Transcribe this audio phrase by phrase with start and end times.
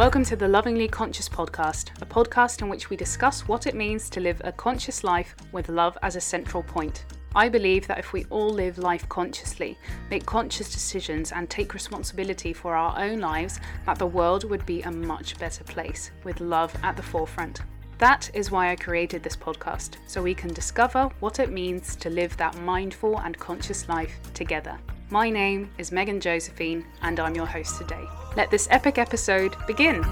[0.00, 4.08] Welcome to the Lovingly Conscious podcast, a podcast in which we discuss what it means
[4.08, 7.04] to live a conscious life with love as a central point.
[7.34, 9.76] I believe that if we all live life consciously,
[10.10, 14.80] make conscious decisions, and take responsibility for our own lives, that the world would be
[14.80, 17.60] a much better place with love at the forefront.
[17.98, 22.08] That is why I created this podcast, so we can discover what it means to
[22.08, 24.78] live that mindful and conscious life together.
[25.12, 28.04] My name is Megan Josephine, and I'm your host today.
[28.36, 30.04] Let this epic episode begin.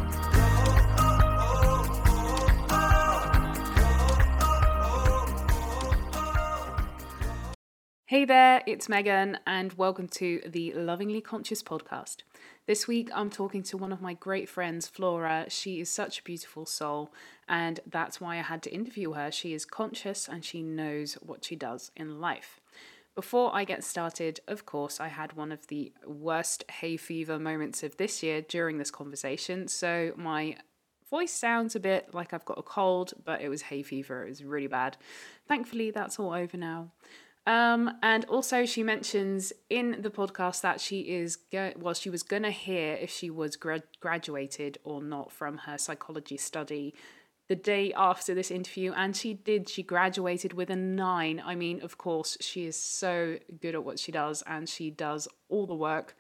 [8.07, 12.23] Hey there, it's Megan, and welcome to the Lovingly Conscious podcast.
[12.67, 15.47] This week, I'm talking to one of my great friends, Flora.
[15.49, 17.13] She is such a beautiful soul,
[17.49, 19.31] and that's why I had to interview her.
[19.31, 22.61] She is conscious and she knows what she does in life.
[23.19, 27.83] Before I get started, of course, I had one of the worst hay fever moments
[27.83, 30.57] of this year during this conversation, so my
[31.11, 34.25] voice sounds a bit like I've got a cold, but it was hay fever.
[34.25, 34.99] It was really bad.
[35.49, 36.93] Thankfully, that's all over now.
[37.45, 42.23] Um, and also, she mentions in the podcast that she is go- well, she was
[42.23, 46.95] gonna hear if she was gra- graduated or not from her psychology study
[47.49, 49.69] the day after this interview, and she did.
[49.69, 51.43] She graduated with a nine.
[51.45, 55.27] I mean, of course, she is so good at what she does, and she does
[55.49, 56.15] all the work.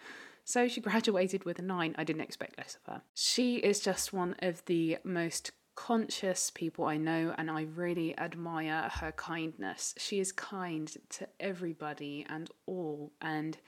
[0.44, 1.94] So she graduated with a nine.
[1.98, 3.02] I didn't expect less of her.
[3.14, 8.90] She is just one of the most conscious people I know, and I really admire
[8.94, 9.94] her kindness.
[9.98, 13.58] She is kind to everybody and all, and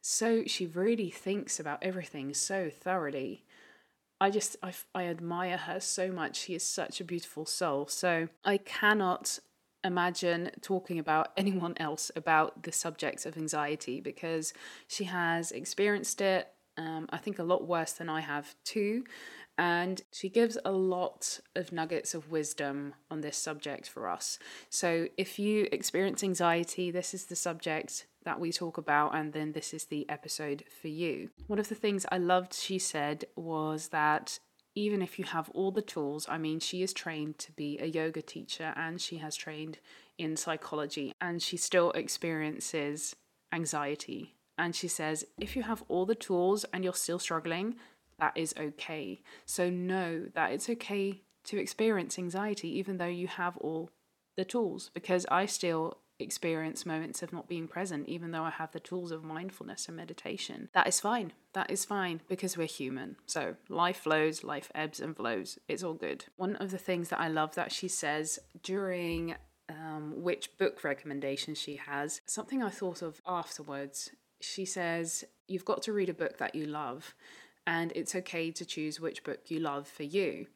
[0.00, 3.44] so she really thinks about everything so thoroughly.
[4.20, 6.36] I just I, I admire her so much.
[6.36, 7.86] She is such a beautiful soul.
[7.86, 9.38] So I cannot
[9.82, 14.52] imagine talking about anyone else about the subject of anxiety because
[14.86, 16.48] she has experienced it.
[16.76, 19.04] Um, I think a lot worse than I have too.
[19.58, 24.38] And she gives a lot of nuggets of wisdom on this subject for us.
[24.70, 29.52] So, if you experience anxiety, this is the subject that we talk about, and then
[29.52, 31.30] this is the episode for you.
[31.46, 34.38] One of the things I loved she said was that
[34.74, 37.86] even if you have all the tools, I mean, she is trained to be a
[37.86, 39.78] yoga teacher and she has trained
[40.18, 43.16] in psychology, and she still experiences
[43.52, 44.34] anxiety.
[44.58, 47.76] And she says, if you have all the tools and you're still struggling,
[48.18, 49.22] that is okay.
[49.46, 53.90] So know that it's okay to experience anxiety even though you have all
[54.36, 58.72] the tools because I still experience moments of not being present even though I have
[58.72, 60.68] the tools of mindfulness and meditation.
[60.74, 61.32] That is fine.
[61.52, 63.16] That is fine because we're human.
[63.26, 65.58] So life flows, life ebbs and flows.
[65.68, 66.26] It's all good.
[66.36, 69.34] One of the things that I love that she says during
[69.68, 74.10] um, which book recommendation she has, something I thought of afterwards.
[74.40, 77.14] She says, You've got to read a book that you love
[77.66, 80.46] and it's okay to choose which book you love for you.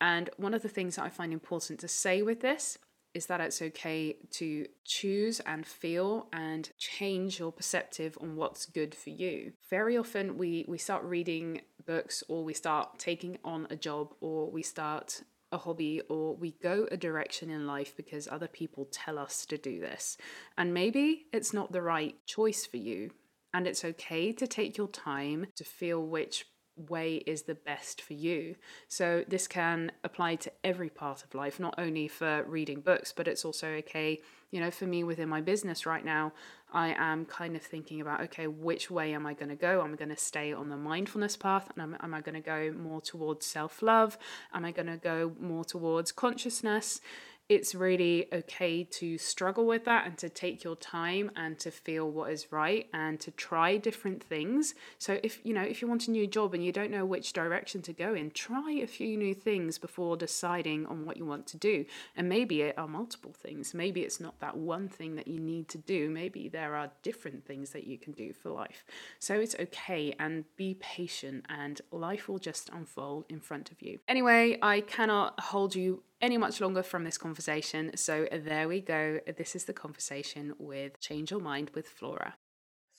[0.00, 2.78] And one of the things that I find important to say with this
[3.14, 8.94] is that it's okay to choose and feel and change your perceptive on what's good
[8.94, 9.52] for you.
[9.70, 14.50] Very often we we start reading books or we start taking on a job or
[14.50, 15.22] we start
[15.52, 19.56] a hobby or we go a direction in life because other people tell us to
[19.56, 20.18] do this.
[20.58, 23.10] And maybe it's not the right choice for you.
[23.54, 28.14] And it's okay to take your time to feel which way is the best for
[28.14, 28.56] you.
[28.88, 33.28] So this can apply to every part of life, not only for reading books, but
[33.28, 34.20] it's also okay,
[34.50, 36.32] you know, for me within my business right now,
[36.72, 39.82] I am kind of thinking about okay, which way am I going to go?
[39.82, 42.40] Am I going to stay on the mindfulness path and am, am I going to
[42.40, 44.18] go more towards self-love?
[44.52, 47.00] Am I going to go more towards consciousness?
[47.48, 52.10] It's really okay to struggle with that and to take your time and to feel
[52.10, 54.74] what is right and to try different things.
[54.98, 57.34] So if you know, if you want a new job and you don't know which
[57.34, 61.46] direction to go in, try a few new things before deciding on what you want
[61.48, 61.84] to do.
[62.16, 63.74] And maybe it are multiple things.
[63.74, 66.08] Maybe it's not that one thing that you need to do.
[66.08, 68.86] Maybe there are different things that you can do for life.
[69.18, 73.98] So it's okay and be patient and life will just unfold in front of you.
[74.08, 77.94] Anyway, I cannot hold you any much longer from this conversation.
[77.96, 79.20] So there we go.
[79.36, 82.34] This is the conversation with Change Your Mind with Flora.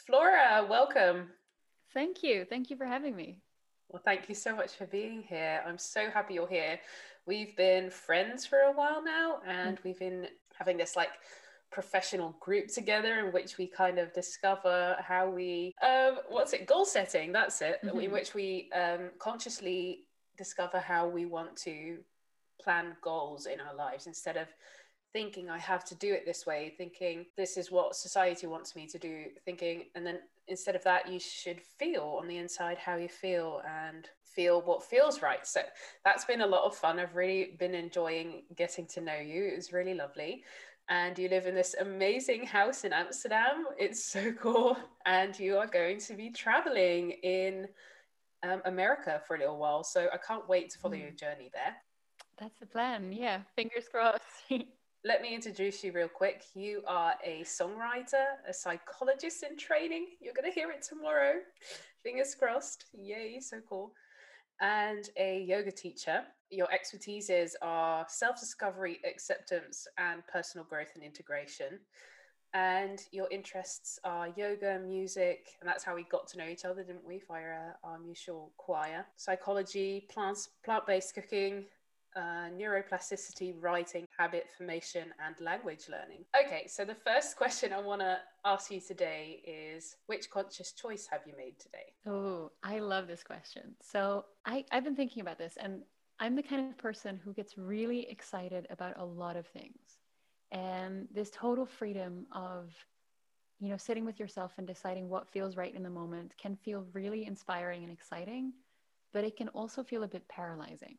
[0.06, 1.32] Flora, welcome.
[1.92, 2.46] Thank you.
[2.48, 3.40] Thank you for having me.
[3.90, 5.64] Well, thank you so much for being here.
[5.66, 6.80] I'm so happy you're here.
[7.26, 11.10] We've been friends for a while now, and we've been having this like
[11.72, 16.86] professional group together in which we kind of discover how we um what's it goal
[16.86, 18.00] setting that's it mm-hmm.
[18.00, 20.06] in which we um consciously
[20.38, 21.98] discover how we want to
[22.66, 24.48] plan goals in our lives instead of
[25.14, 28.86] thinking I have to do it this way, thinking this is what society wants me
[28.88, 30.20] to do, thinking, and then
[30.50, 34.84] instead of that, you should feel on the inside how you feel and feel what
[34.84, 35.48] feels right.
[35.48, 35.62] So
[36.04, 37.00] that's been a lot of fun.
[37.00, 39.46] I've really been enjoying getting to know you.
[39.46, 40.44] It was really lovely.
[40.90, 43.64] And you live in this amazing house in Amsterdam.
[43.80, 44.76] It's so cool.
[45.06, 47.70] And you are going to be traveling in
[48.44, 49.86] um, America for a little while.
[49.86, 51.04] So I can't wait to follow mm.
[51.04, 51.78] your journey there.
[52.38, 53.12] That's the plan.
[53.12, 54.22] Yeah, fingers crossed.
[55.06, 56.44] Let me introduce you real quick.
[56.56, 60.08] You are a songwriter, a psychologist in training.
[60.20, 61.36] You're going to hear it tomorrow.
[62.04, 62.86] Fingers crossed.
[62.94, 63.94] Yay, so cool.
[64.62, 66.24] And a yoga teacher.
[66.50, 71.80] Your expertises are self discovery, acceptance, and personal growth and integration
[72.56, 76.84] and your interests are yoga, music, and that's how we got to know each other,
[76.84, 77.22] didn't we?
[77.28, 81.66] Via our mutual choir, psychology, plants, plant-based cooking,
[82.16, 86.26] uh, neuroplasticity, writing, habit formation, and language learning.
[86.46, 91.08] Okay, so the first question I want to ask you today is which conscious choice
[91.12, 91.94] have you made today?
[92.08, 93.76] Oh, I love this question.
[93.82, 95.82] So I, I've been thinking about this, and
[96.20, 100.00] I'm the kind of person who gets really excited about a lot of things
[100.52, 102.74] and this total freedom of
[103.60, 106.86] you know sitting with yourself and deciding what feels right in the moment can feel
[106.94, 108.54] really inspiring and exciting
[109.14, 110.98] but it can also feel a bit paralyzing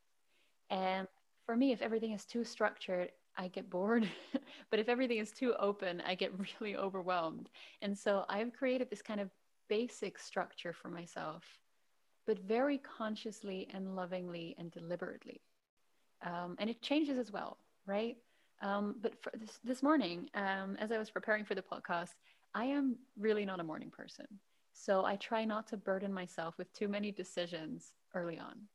[0.71, 1.07] and
[1.45, 4.09] for me if everything is too structured i get bored
[4.71, 7.51] but if everything is too open i get really overwhelmed
[7.83, 9.31] and so i've created this kind of
[9.69, 11.45] basic structure for myself
[12.27, 15.41] but very consciously and lovingly and deliberately
[16.25, 18.17] um, and it changes as well right
[18.63, 22.15] um, but for this, this morning, um, as I was preparing for the podcast,
[22.55, 24.27] I am really not a morning person.
[24.73, 28.69] So I try not to burden myself with too many decisions early on.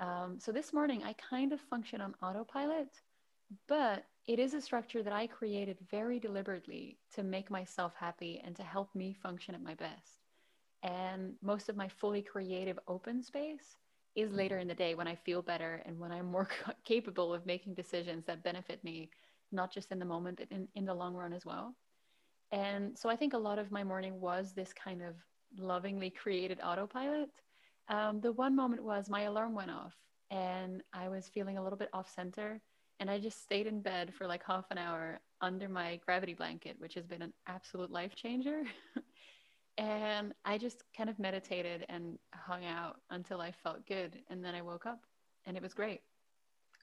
[0.00, 2.88] Um, so this morning, I kind of function on autopilot,
[3.68, 8.56] but it is a structure that I created very deliberately to make myself happy and
[8.56, 10.24] to help me function at my best.
[10.82, 13.76] And most of my fully creative open space
[14.16, 16.48] is later in the day when I feel better and when I'm more
[16.84, 19.10] capable of making decisions that benefit me,
[19.52, 21.76] not just in the moment, but in, in the long run as well.
[22.52, 25.14] And so I think a lot of my morning was this kind of
[25.58, 27.30] lovingly created autopilot.
[27.90, 29.94] Um, the one moment was my alarm went off
[30.30, 32.60] and I was feeling a little bit off center.
[33.00, 36.76] And I just stayed in bed for like half an hour under my gravity blanket,
[36.78, 38.62] which has been an absolute life changer.
[39.80, 44.18] And I just kind of meditated and hung out until I felt good.
[44.28, 45.00] And then I woke up
[45.46, 46.02] and it was great.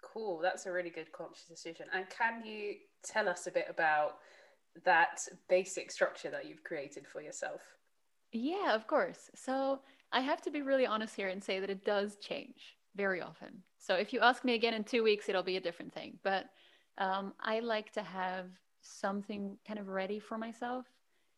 [0.04, 0.39] Cool.
[0.42, 1.86] That's a really good conscious decision.
[1.94, 2.74] And can you
[3.06, 4.18] tell us a bit about
[4.83, 7.62] that basic structure that you've created for yourself?
[8.31, 9.30] Yeah, of course.
[9.36, 9.81] So
[10.12, 13.63] I have to be really honest here and say that it does change very often.
[13.77, 16.18] So if you ask me again in two weeks, it'll be a different thing.
[16.24, 16.45] But
[16.98, 18.50] um, I like to have
[18.81, 20.86] something kind of ready for myself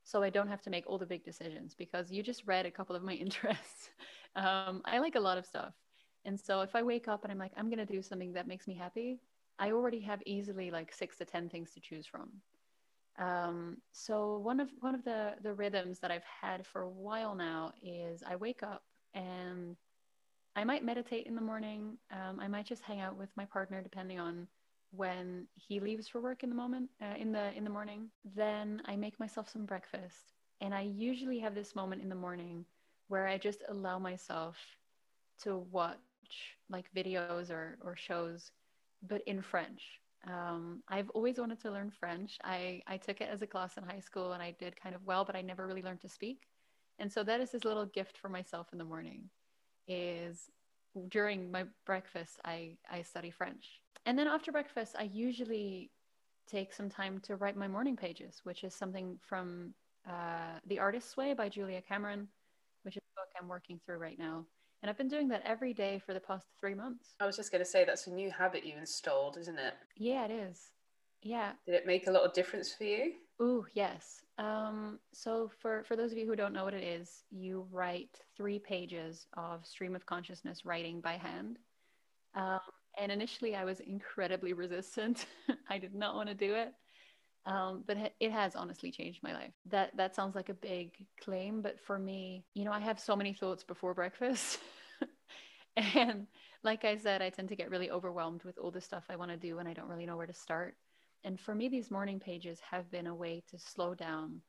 [0.04, 2.72] so I don't have to make all the big decisions because you just read a
[2.72, 3.90] couple of my interests.
[4.36, 5.74] um, I like a lot of stuff.
[6.26, 8.48] And so if I wake up and I'm like, I'm going to do something that
[8.48, 9.20] makes me happy,
[9.58, 12.30] I already have easily like six to 10 things to choose from.
[13.20, 17.36] Um, so one of one of the the rhythms that I've had for a while
[17.36, 18.84] now is I wake up
[19.14, 19.76] and
[20.56, 21.98] I might meditate in the morning.
[22.12, 24.48] Um, I might just hang out with my partner, depending on
[24.92, 28.10] when he leaves for work in the moment uh, in the in the morning.
[28.36, 30.34] Then i make myself some breakfast.
[30.62, 32.66] And i usually have this moment in the morning
[33.08, 34.58] where i just allow myself
[35.44, 35.98] to watch
[36.70, 38.52] like videos or, or shows
[39.08, 42.38] but in french um, i've always wanted to learn french.
[42.44, 45.06] I, I took it as a class in high school and i did kind of
[45.06, 46.48] well but i never really learned to speak.
[47.00, 49.30] And so that is this little gift for myself in the morning
[49.88, 50.50] is
[51.08, 53.82] during my breakfast i i study french.
[54.06, 55.92] And then after breakfast, I usually
[56.48, 59.74] take some time to write my morning pages, which is something from
[60.10, 62.28] uh, The Artist's Way by Julia Cameron,
[62.84, 64.46] which is a book I'm working through right now.
[64.82, 67.16] And I've been doing that every day for the past three months.
[67.20, 69.74] I was just going to say that's a new habit you installed, isn't it?
[69.98, 70.72] Yeah, it is.
[71.22, 71.52] Yeah.
[71.66, 73.14] Did it make a lot of difference for you?
[73.42, 74.22] Ooh, yes.
[74.38, 78.22] Um, so for for those of you who don't know what it is, you write
[78.38, 81.58] three pages of stream of consciousness writing by hand.
[82.36, 82.60] Um,
[82.98, 85.26] and initially, I was incredibly resistant.
[85.70, 86.74] I did not want to do it.
[87.46, 89.54] Um, but it has honestly changed my life.
[89.66, 90.92] That that sounds like a big
[91.22, 94.60] claim, but for me, you know, I have so many thoughts before breakfast,
[95.78, 96.28] and
[96.64, 99.32] like I said, I tend to get really overwhelmed with all the stuff I want
[99.32, 100.76] to do, and I don't really know where to start.
[101.24, 104.42] And for me, these morning pages have been a way to slow down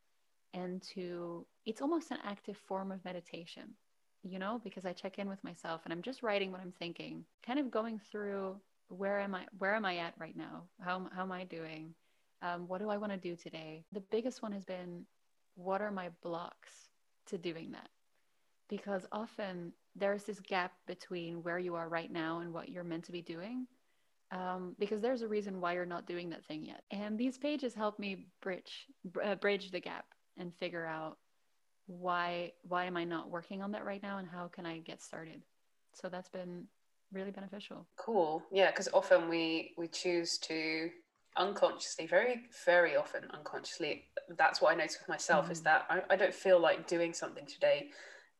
[0.55, 1.47] and to.
[1.67, 3.75] It's almost an active form of meditation
[4.23, 7.25] you know, because I check in with myself and I'm just writing what I'm thinking,
[7.47, 10.65] kind of going through where am I where am I at right now?
[10.81, 11.95] How how am I doing?
[12.43, 13.85] Um, what do I want to do today?
[13.93, 15.05] The biggest one has been
[15.57, 16.71] what are my blocks
[17.27, 17.89] to doing that?
[18.69, 23.05] Because often there's this gap between where you are right now and what you're meant
[23.05, 23.67] to be doing.
[24.33, 26.83] Um, because there's a reason why you're not doing that thing yet.
[26.93, 28.87] And these pages help me bridge
[29.23, 30.05] uh, bridge the gap
[30.39, 31.19] and figure out
[31.87, 35.03] why why am I not working on that right now and how can I get
[35.03, 35.43] started.
[35.95, 36.67] So that's been
[37.13, 37.89] really beneficial.
[37.97, 38.43] Cool.
[38.53, 40.91] Yeah, because often we we choose to
[41.37, 44.05] unconsciously, very very often unconsciously.
[44.37, 45.53] That's what I notice with myself mm.
[45.53, 47.91] is that I, I don't feel like doing something today,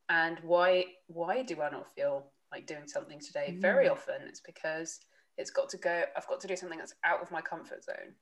[0.09, 3.55] and why why do I not feel like doing something today?
[3.57, 3.61] Mm.
[3.61, 5.01] Very often it's because
[5.39, 6.03] it's got to go.
[6.17, 8.15] I've got to do something that's out of my comfort zone.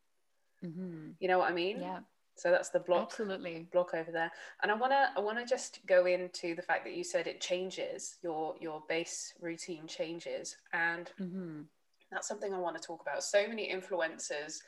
[0.64, 1.10] Mm-hmm.
[1.20, 1.80] You know what I mean?
[1.80, 2.00] Yeah.
[2.36, 3.08] So that's the block.
[3.10, 3.66] Absolutely.
[3.72, 4.30] Block over there.
[4.62, 8.16] And I wanna I wanna just go into the fact that you said it changes
[8.22, 11.62] your your base routine changes, and mm-hmm.
[12.10, 13.22] That's something I want to talk about.
[13.22, 14.58] So many influencers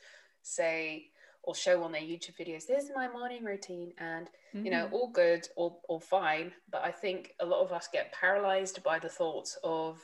[0.43, 1.07] say
[1.43, 4.65] or show on their YouTube videos, this is my morning routine, and mm-hmm.
[4.65, 4.95] you know, mm-hmm.
[4.95, 6.53] all good, all all fine.
[6.71, 9.99] But I think a lot of us get paralyzed by the thoughts of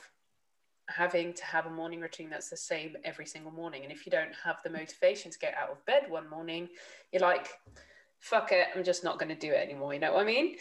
[0.89, 3.83] having to have a morning routine that's the same every single morning.
[3.83, 6.69] And if you don't have the motivation to get out of bed one morning,
[7.11, 7.49] you're like,
[8.19, 9.93] fuck it, I'm just not going to do it anymore.
[9.93, 10.55] You know what I mean?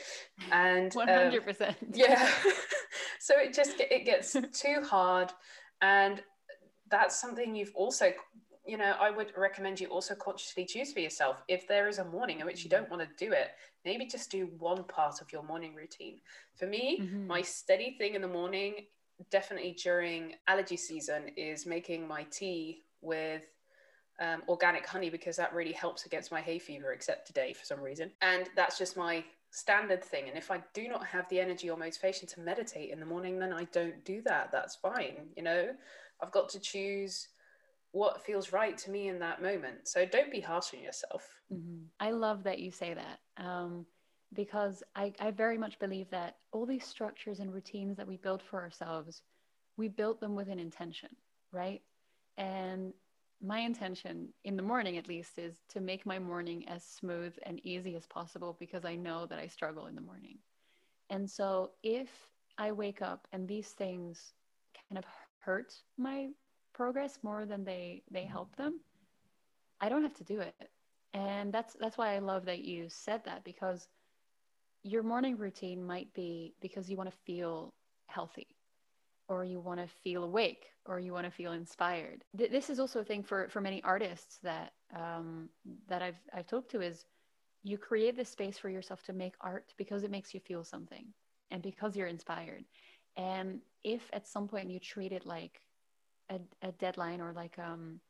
[0.51, 1.69] And 100%.
[1.69, 2.29] Um, yeah.
[3.21, 5.33] so it just, it gets too hard.
[5.81, 6.23] And
[6.91, 8.13] that's something you've also,
[8.67, 11.43] you know, I would recommend you also consciously choose for yourself.
[11.49, 13.51] If there is a morning in which you don't want to do it,
[13.85, 16.21] maybe just do one part of your morning routine.
[16.55, 17.27] For me, mm-hmm.
[17.27, 18.87] my steady thing in the morning
[19.31, 23.43] definitely during allergy season is making my tea with
[24.21, 27.81] um, organic honey because that really helps against my hay fever, except today for some
[27.81, 28.11] reason.
[28.23, 30.29] And that's just my standard thing.
[30.29, 33.39] And if I do not have the energy or motivation to meditate in the morning,
[33.39, 34.51] then I don't do that.
[34.53, 35.29] That's fine.
[35.37, 35.69] You know,
[36.23, 37.29] I've got to choose
[37.93, 39.89] what feels right to me in that moment.
[39.89, 41.27] So don't be harsh on yourself.
[41.53, 41.85] Mm-hmm.
[41.99, 43.21] I love that you say that.
[43.43, 43.87] Um,
[44.35, 48.43] because I, I very much believe that all these structures and routines that we build
[48.43, 49.23] for ourselves,
[49.77, 51.09] we built them with an intention,
[51.53, 51.81] right?
[52.37, 52.93] And
[53.43, 57.65] my intention in the morning at least is to make my morning as smooth and
[57.65, 60.39] easy as possible because I know that I struggle in the morning.
[61.11, 62.09] And so if
[62.59, 64.33] I wake up and these things
[64.89, 65.05] kind of
[65.47, 66.29] hurt my
[66.75, 68.81] progress more than they they help them,
[69.81, 70.71] I don't have to do it.
[71.15, 73.89] And that's that's why I love that you said that because
[74.83, 77.73] your morning routine might be because you want to feel
[78.07, 78.49] healthy
[79.29, 82.25] or you want to feel awake or you want to feel inspired.
[82.37, 85.49] Th- this is also a thing for for many artists that um,
[85.89, 87.07] that I've I've talked to is
[87.63, 91.07] you create this space for yourself to make art because it makes you feel something
[91.51, 92.65] and because you're inspired
[93.17, 95.63] and if at some point you treat it like
[96.31, 98.01] a, a deadline or like um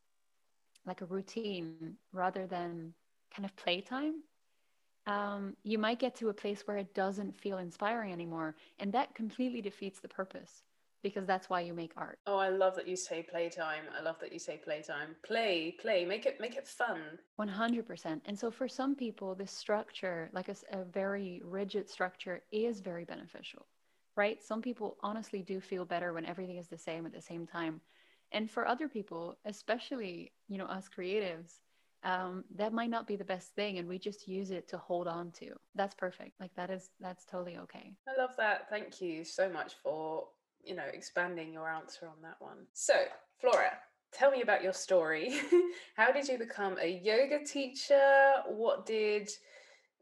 [0.86, 2.94] like a routine rather than
[3.34, 4.22] kind of playtime
[5.06, 8.56] um, you might get to a place where it doesn't feel inspiring anymore.
[8.78, 10.64] And that completely defeats the purpose
[11.02, 12.18] because that's why you make art.
[12.26, 13.84] Oh, I love that you say playtime.
[13.96, 15.14] I love that you say playtime.
[15.24, 17.00] Play, play, make it make it fun.
[17.36, 18.22] 100%.
[18.26, 23.04] And so for some people this structure, like a, a very rigid structure is very
[23.04, 23.66] beneficial.
[24.16, 24.42] Right?
[24.42, 27.80] Some people honestly do feel better when everything is the same at the same time.
[28.32, 31.60] And for other people, especially, you know, us creatives,
[32.02, 35.08] um, that might not be the best thing and we just use it to hold
[35.08, 35.52] on to.
[35.74, 36.40] That's perfect.
[36.40, 37.92] Like that is that's totally okay.
[38.08, 38.68] I love that.
[38.70, 40.28] Thank you so much for
[40.64, 42.66] you know expanding your answer on that one.
[42.72, 42.94] So
[43.40, 43.72] flora
[44.12, 45.40] tell me about your story.
[45.96, 48.34] How did you become a yoga teacher?
[48.48, 49.30] What did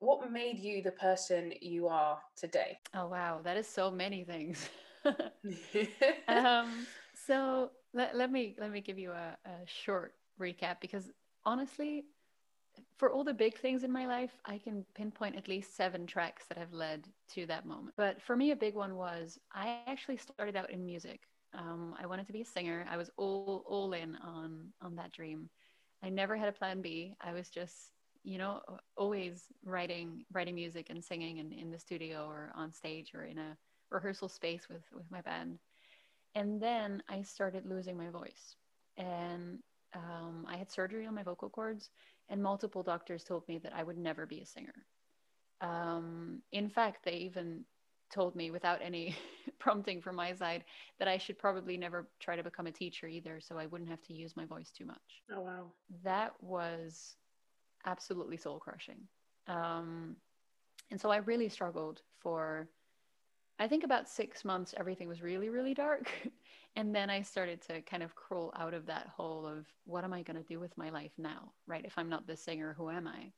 [0.05, 4.69] what made you the person you are today oh wow that is so many things
[6.29, 6.87] um,
[7.27, 11.11] so let, let me let me give you a, a short recap because
[11.45, 12.05] honestly,
[12.97, 16.47] for all the big things in my life, I can pinpoint at least seven tracks
[16.49, 17.95] that have led to that moment.
[17.97, 21.21] But for me, a big one was I actually started out in music.
[21.57, 22.85] Um, I wanted to be a singer.
[22.91, 25.49] I was all all in on on that dream.
[26.03, 27.15] I never had a plan B.
[27.21, 27.93] I was just,
[28.25, 28.63] you know,
[28.97, 33.39] always writing writing music and singing in, in the studio or on stage or in
[33.39, 33.57] a
[33.91, 35.59] rehearsal space with with my band.
[36.35, 38.57] And then I started losing my voice.
[38.97, 39.59] And
[39.95, 41.91] um, I had surgery on my vocal cords,
[42.29, 44.75] and multiple doctors told me that I would never be a singer.
[45.61, 47.65] Um, in fact, they even
[48.13, 49.17] told me without any
[49.59, 50.65] prompting from my side
[50.99, 54.03] that I should probably never try to become a teacher either, so I wouldn't have
[54.03, 55.23] to use my voice too much.
[55.33, 55.73] Oh, wow.
[56.03, 57.17] That was
[57.87, 59.01] absolutely soul crushing.
[59.47, 60.17] Um,
[60.91, 62.69] and so I really struggled for,
[63.59, 66.11] I think about six months, everything was really, really dark.
[66.77, 70.13] and then i started to kind of crawl out of that hole of what am
[70.13, 72.91] i going to do with my life now right if i'm not the singer who
[72.91, 73.31] am i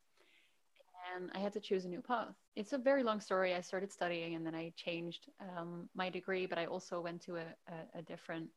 [1.14, 2.34] and I had to choose a new path.
[2.54, 3.54] It's a very long story.
[3.54, 7.36] I started studying and then I changed um, my degree, but I also went to
[7.36, 8.48] a, a, a different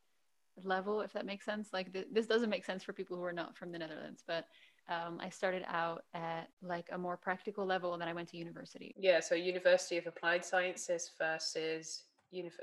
[0.64, 1.68] level, if that makes sense.
[1.72, 4.46] Like th- this doesn't make sense for people who are not from the Netherlands, but
[4.88, 8.36] um, I started out at like a more practical level and then I went to
[8.36, 8.94] university.
[8.96, 12.04] Yeah, so University of Applied Sciences versus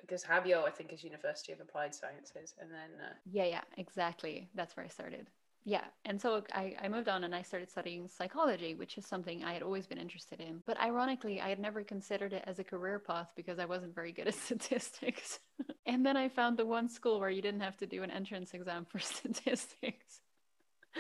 [0.02, 3.14] because HBO I think is University of Applied Sciences, and then uh...
[3.30, 4.50] yeah, yeah, exactly.
[4.56, 5.28] That's where I started
[5.68, 9.44] yeah and so I, I moved on and i started studying psychology which is something
[9.44, 12.64] i had always been interested in but ironically i had never considered it as a
[12.64, 15.40] career path because i wasn't very good at statistics
[15.86, 18.54] and then i found the one school where you didn't have to do an entrance
[18.54, 20.22] exam for statistics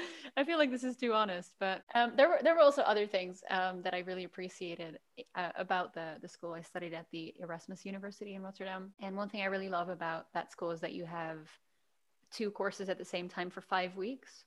[0.38, 3.08] I feel like this is too honest, but um, there were there were also other
[3.08, 5.00] things um, that I really appreciated
[5.36, 6.54] uh, about the the school.
[6.54, 10.28] I studied at the Erasmus University in Rotterdam, and one thing I really love about
[10.34, 11.40] that school is that you have
[12.32, 14.44] two courses at the same time for five weeks.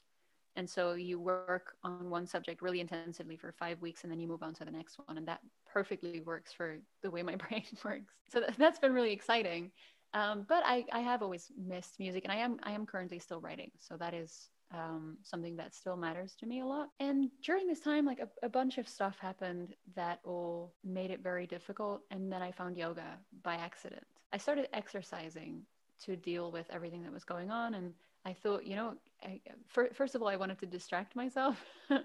[0.57, 4.27] And so you work on one subject really intensively for five weeks and then you
[4.27, 5.17] move on to the next one.
[5.17, 5.41] And that
[5.73, 8.15] perfectly works for the way my brain works.
[8.29, 9.71] So that's been really exciting.
[10.13, 13.41] Um, but I, I have always missed music and I am, I am currently still
[13.41, 13.71] writing.
[13.79, 16.91] So that is um, something that still matters to me a lot.
[17.01, 21.23] And during this time, like a, a bunch of stuff happened that all made it
[21.23, 22.03] very difficult.
[22.11, 24.05] And then I found yoga by accident.
[24.33, 25.63] I started exercising
[26.05, 27.75] to deal with everything that was going on.
[27.75, 27.93] And
[28.25, 31.63] I thought, you know, I, first of all, I wanted to distract myself.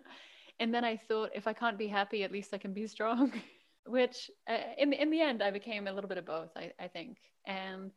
[0.59, 3.31] and then I thought, if I can't be happy, at least I can be strong.
[3.87, 6.49] Which, uh, in in the end, I became a little bit of both.
[6.57, 7.91] I, I think, and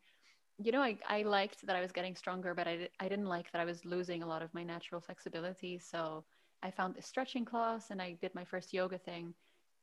[0.63, 3.51] you know, I, I liked that I was getting stronger, but I, I didn't like
[3.53, 5.79] that I was losing a lot of my natural flexibility.
[5.79, 6.25] So
[6.63, 9.35] I found this stretching class and I did my first yoga thing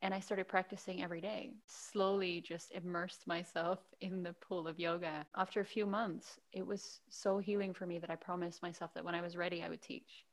[0.01, 1.53] and I started practicing every day.
[1.67, 5.25] Slowly just immersed myself in the pool of yoga.
[5.35, 9.05] After a few months, it was so healing for me that I promised myself that
[9.05, 10.25] when I was ready, I would teach.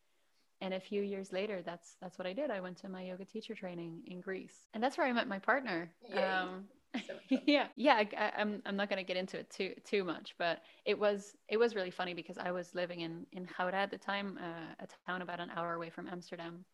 [0.60, 2.48] And a few years later, that's that's what I did.
[2.48, 5.40] I went to my yoga teacher training in Greece, and that's where I met my
[5.40, 5.90] partner.
[6.16, 6.68] Um,
[7.06, 7.14] so
[7.46, 7.94] yeah, yeah.
[7.94, 10.98] I, am I'm, I'm not going to get into it too too much, but it
[10.98, 14.38] was it was really funny because I was living in in Gouda at the time,
[14.40, 16.64] uh, a town about an hour away from Amsterdam,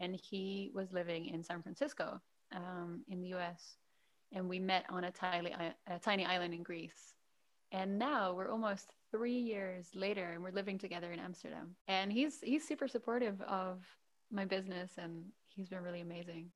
[0.00, 2.20] and he was living in San Francisco
[2.54, 3.76] um, in the US.
[4.32, 5.54] And we met on a tiny,
[5.86, 7.14] a tiny island in Greece.
[7.70, 11.76] And now we're almost three years later and we're living together in Amsterdam.
[11.88, 13.82] And he's, he's super supportive of
[14.30, 16.50] my business and he's been really amazing.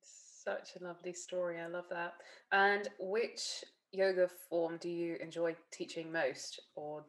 [0.46, 1.58] Such a lovely story.
[1.58, 2.14] I love that.
[2.52, 6.60] And which yoga form do you enjoy teaching most?
[6.76, 7.04] Or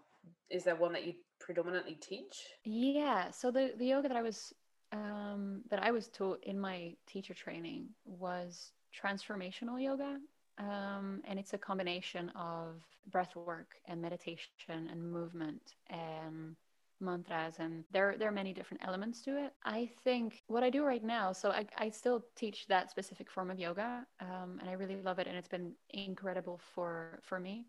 [0.49, 2.47] is there one that you predominantly teach?
[2.63, 3.29] Yeah.
[3.29, 4.53] So the, the yoga that I was
[4.91, 10.17] um, that I was taught in my teacher training was transformational yoga.
[10.57, 16.55] Um, and it's a combination of breath work and meditation and movement and
[16.99, 19.53] mantras and there there are many different elements to it.
[19.65, 23.51] I think what i do right now so i, I still teach that specific form
[23.51, 27.65] of yoga um, and i really love it and it's been incredible for for me.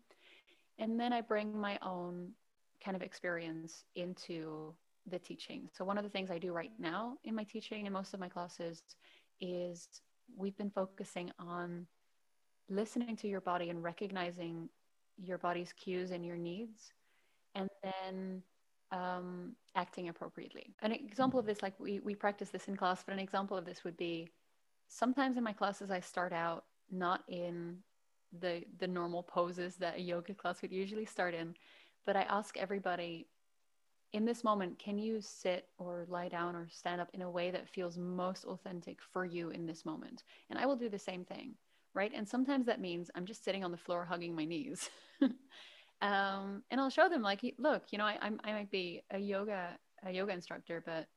[0.77, 2.31] And then i bring my own
[2.83, 4.73] kind of experience into
[5.07, 5.69] the teaching.
[5.73, 8.19] So one of the things i do right now in my teaching and most of
[8.19, 8.81] my classes
[9.41, 9.87] is
[10.37, 11.87] we've been focusing on
[12.69, 14.69] listening to your body and recognizing
[15.17, 16.93] your body's cues and your needs
[17.55, 18.41] and then
[18.91, 23.13] um, acting appropriately an example of this like we, we practice this in class but
[23.13, 24.27] an example of this would be
[24.87, 27.77] sometimes in my classes i start out not in
[28.41, 31.55] the the normal poses that a yoga class would usually start in
[32.05, 33.27] but i ask everybody
[34.13, 37.51] in this moment, can you sit or lie down or stand up in a way
[37.51, 40.23] that feels most authentic for you in this moment?
[40.49, 41.53] And I will do the same thing,
[41.93, 42.11] right?
[42.15, 44.89] And sometimes that means I'm just sitting on the floor hugging my knees.
[46.01, 49.19] um, and I'll show them, like, look, you know, I, I'm, I might be a
[49.19, 51.07] yoga a yoga instructor, but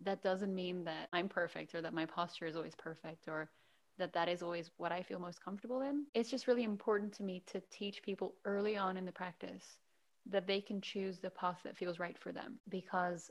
[0.00, 3.50] that doesn't mean that I'm perfect or that my posture is always perfect or
[3.98, 6.06] that that is always what I feel most comfortable in.
[6.14, 9.78] It's just really important to me to teach people early on in the practice
[10.26, 13.30] that they can choose the path that feels right for them because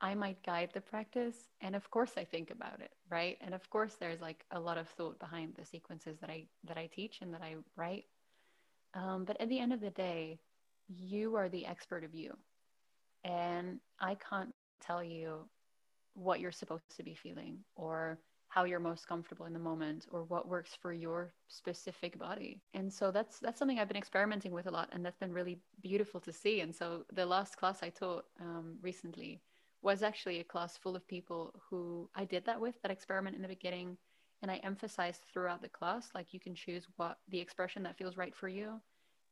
[0.00, 3.38] I might guide the practice and of course I think about it, right?
[3.40, 6.78] And of course there's like a lot of thought behind the sequences that I that
[6.78, 8.04] I teach and that I write.
[8.94, 10.40] Um, but at the end of the day,
[10.88, 12.36] you are the expert of you.
[13.24, 15.48] And I can't tell you
[16.14, 18.18] what you're supposed to be feeling or
[18.48, 22.60] how you're most comfortable in the moment or what works for your specific body.
[22.72, 25.58] And so that's that's something i've been experimenting with a lot and that's been really
[25.82, 26.60] beautiful to see.
[26.60, 29.40] And so the last class i taught um, recently
[29.82, 33.42] was actually a class full of people who i did that with that experiment in
[33.42, 33.96] the beginning.
[34.42, 38.16] And i emphasized throughout the class like you can choose what the expression that feels
[38.16, 38.80] right for you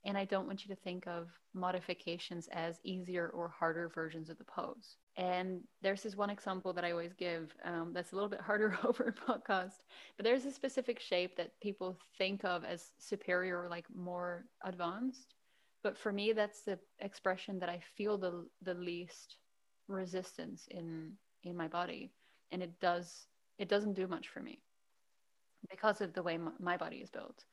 [0.05, 4.39] And I don't want you to think of modifications as easier or harder versions of
[4.39, 4.97] the pose.
[5.17, 8.77] And there's this one example that I always give um, that's a little bit harder
[8.85, 9.85] over a podcast,
[10.17, 15.35] but there's a specific shape that people think of as superior or like more advanced.
[15.83, 19.37] But for me, that's the expression that I feel the, the least
[19.89, 21.13] resistance in
[21.45, 22.15] in my body,
[22.53, 23.27] and it does
[23.59, 24.63] it doesn't do much for me
[25.71, 27.45] because of the way m- my body is built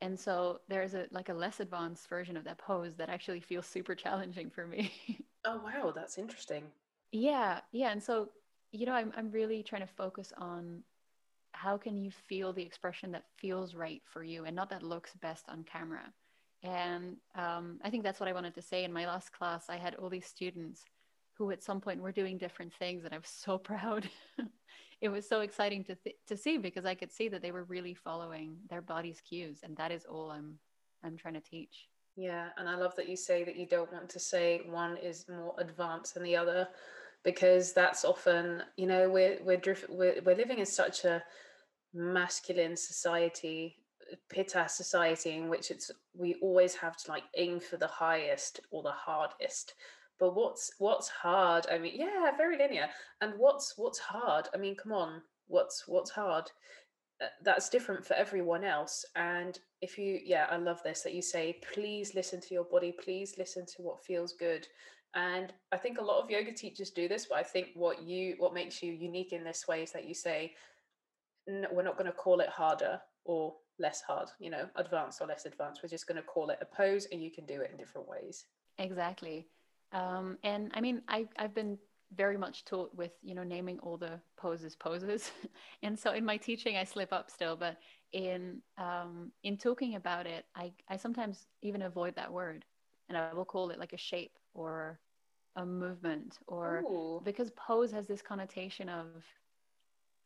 [0.00, 3.66] and so there's a like a less advanced version of that pose that actually feels
[3.66, 4.92] super challenging for me.
[5.44, 6.64] Oh wow that's interesting.
[7.12, 8.28] Yeah yeah and so
[8.72, 10.82] you know I'm, I'm really trying to focus on
[11.52, 15.14] how can you feel the expression that feels right for you and not that looks
[15.14, 16.12] best on camera.
[16.62, 19.70] And um, i think that's what i wanted to say in my last class.
[19.70, 20.84] I had all these students
[21.34, 24.08] who at some point were doing different things and i was so proud
[25.00, 27.64] it was so exciting to th- to see because I could see that they were
[27.64, 30.58] really following their body's cues, and that is all I'm
[31.02, 31.88] I'm trying to teach.
[32.16, 35.26] Yeah, and I love that you say that you don't want to say one is
[35.28, 36.68] more advanced than the other,
[37.24, 41.22] because that's often you know we're we're we're, we're living in such a
[41.92, 43.76] masculine society
[44.28, 48.82] pitta society in which it's we always have to like aim for the highest or
[48.82, 49.74] the hardest
[50.20, 51.66] but what's what's hard?
[51.72, 52.88] I mean yeah very linear.
[53.20, 54.48] And what's what's hard?
[54.54, 56.50] I mean come on what's what's hard?
[57.20, 59.04] Uh, that's different for everyone else.
[59.16, 62.92] And if you yeah i love this that you say please listen to your body.
[63.02, 64.68] Please listen to what feels good.
[65.14, 68.36] And i think a lot of yoga teachers do this but i think what you
[68.38, 70.52] what makes you unique in this way is that you say
[71.48, 75.26] no, we're not going to call it harder or less hard you know advanced or
[75.26, 75.82] less advanced.
[75.82, 78.06] We're just going to call it a pose and you can do it in different
[78.06, 78.44] ways.
[78.78, 79.48] Exactly
[79.92, 81.78] um, and I mean, I, I've been
[82.14, 85.30] very much taught with, you know, naming all the poses poses.
[85.82, 87.78] and so in my teaching, I slip up still, but
[88.12, 92.64] in, um, in talking about it, I, I sometimes even avoid that word
[93.08, 94.98] and I will call it like a shape or
[95.56, 97.20] a movement or Ooh.
[97.24, 99.06] because pose has this connotation of,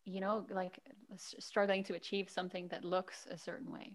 [0.05, 0.79] you know, like
[1.17, 3.93] struggling to achieve something that looks a certain way.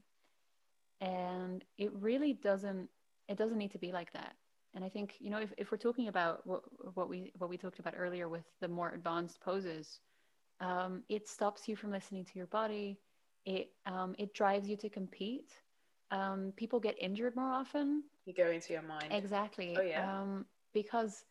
[1.01, 2.89] And it really doesn't,
[3.27, 4.36] it doesn't need to be like that
[4.73, 6.62] and I think you know if, if we're talking about what,
[6.95, 9.99] what we what we talked about earlier with the more advanced poses,
[10.60, 12.99] um, it stops you from listening to your body.
[13.45, 15.51] It um, it drives you to compete.
[16.12, 18.03] Um, people get injured more often.
[18.25, 19.12] You go into your mind.
[19.13, 19.75] Exactly.
[19.77, 20.03] Oh yeah.
[20.03, 21.25] Um, because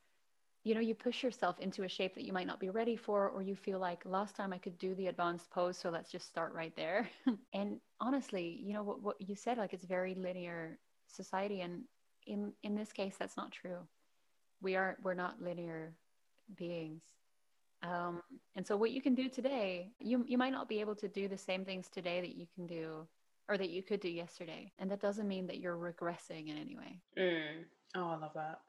[0.65, 3.29] you know you push yourself into a shape that you might not be ready for,
[3.29, 6.27] or you feel like last time I could do the advanced pose, so let's just
[6.29, 7.09] start right there.
[7.53, 11.83] and honestly, you know what what you said, like it's very linear society, and
[12.29, 13.79] in in this case that's not true
[14.63, 15.95] we are we're not linear
[16.57, 17.03] beings
[17.83, 18.21] um,
[18.57, 21.29] and so what you can do today you you might not be able to do
[21.29, 23.07] the same things today that you can do
[23.49, 26.77] or that you could do yesterday and that doesn't mean that you're regressing in any
[26.77, 27.65] way mm.
[27.97, 28.61] oh i love that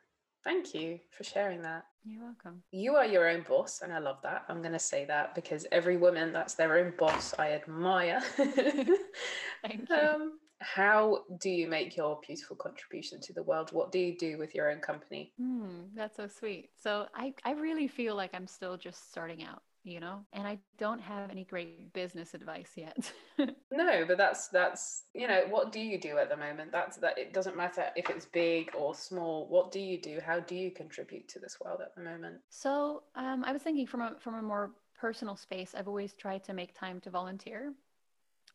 [0.43, 1.85] Thank you for sharing that.
[2.05, 2.63] You're welcome.
[2.71, 4.45] You are your own boss, and I love that.
[4.47, 8.21] I'm going to say that because every woman that's their own boss, I admire.
[8.37, 9.95] Thank you.
[9.95, 13.71] Um, how do you make your beautiful contribution to the world?
[13.71, 15.33] What do you do with your own company?
[15.41, 16.69] Mm, that's so sweet.
[16.81, 20.59] So I, I really feel like I'm still just starting out, you know, and I
[20.77, 23.11] don't have any great business advice yet.
[23.71, 26.73] no, but that's that's you know, what do you do at the moment?
[26.73, 29.47] That's that it doesn't matter if it's big or small.
[29.47, 30.19] What do you do?
[30.25, 32.37] How do you contribute to this world at the moment?
[32.49, 36.43] So um, I was thinking from a from a more personal space, I've always tried
[36.43, 37.71] to make time to volunteer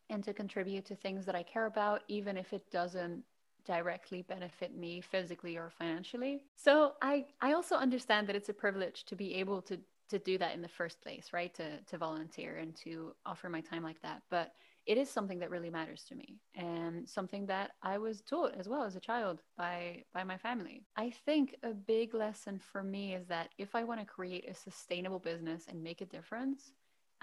[0.09, 3.23] and to contribute to things that I care about, even if it doesn't
[3.65, 6.43] directly benefit me physically or financially.
[6.55, 10.37] So I, I also understand that it's a privilege to be able to to do
[10.37, 11.53] that in the first place, right?
[11.55, 14.21] To to volunteer and to offer my time like that.
[14.29, 14.51] But
[14.85, 18.69] it is something that really matters to me and something that I was taught as
[18.69, 20.85] well as a child by by my family.
[20.95, 24.53] I think a big lesson for me is that if I want to create a
[24.53, 26.73] sustainable business and make a difference,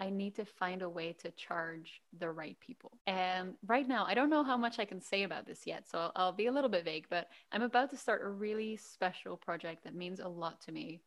[0.02, 2.90] I need to find a way to charge the right people.
[3.06, 5.98] And right now, I don't know how much I can say about this yet, so
[6.00, 9.36] I'll, I'll be a little bit vague, but I'm about to start a really special
[9.36, 11.02] project that means a lot to me.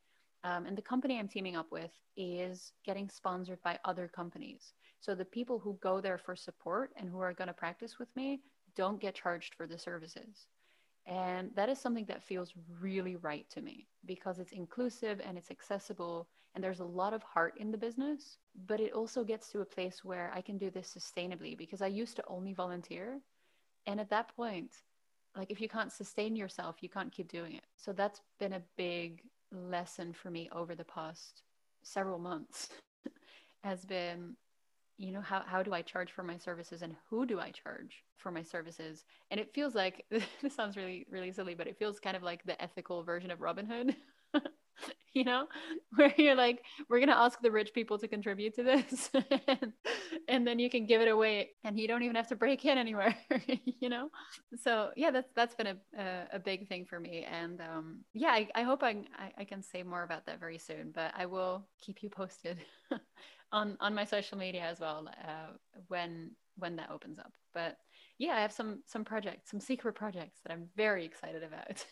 [0.46, 4.72] Um, and the company I'm teaming up with is getting sponsored by other companies.
[5.02, 8.16] So the people who go there for support and who are going to practice with
[8.16, 8.40] me
[8.78, 10.48] don't get charged for the services.
[11.06, 15.52] And that is something that feels really right to me because it's inclusive and it's
[15.52, 18.38] accessible and there's a lot of heart in the business.
[18.66, 21.88] But it also gets to a place where I can do this sustainably because I
[21.88, 23.20] used to only volunteer.
[23.86, 24.72] And at that point,
[25.36, 27.66] like if you can't sustain yourself, you can't keep doing it.
[27.76, 31.44] So that's been a big lesson for me over the past
[31.84, 32.70] several months
[33.64, 34.36] has been
[34.98, 38.04] you know how, how do i charge for my services and who do i charge
[38.18, 42.00] for my services and it feels like this sounds really really silly but it feels
[42.00, 43.96] kind of like the ethical version of Robin Hood
[45.14, 45.48] you know,
[45.96, 49.10] where you're like, we're going to ask the rich people to contribute to this.
[49.48, 49.74] and,
[50.28, 52.78] and, then you can give it away and you don't even have to break in
[52.78, 53.16] anywhere,
[53.80, 54.10] you know?
[54.62, 57.26] So yeah, that's, that's been a, a, a big thing for me.
[57.30, 60.58] And um, yeah, I, I hope I, I, I can say more about that very
[60.58, 62.58] soon, but I will keep you posted
[63.52, 65.54] on, on my social media as well uh,
[65.88, 67.32] when, when that opens up.
[67.54, 67.78] But
[68.18, 71.86] yeah, I have some, some projects, some secret projects that I'm very excited about.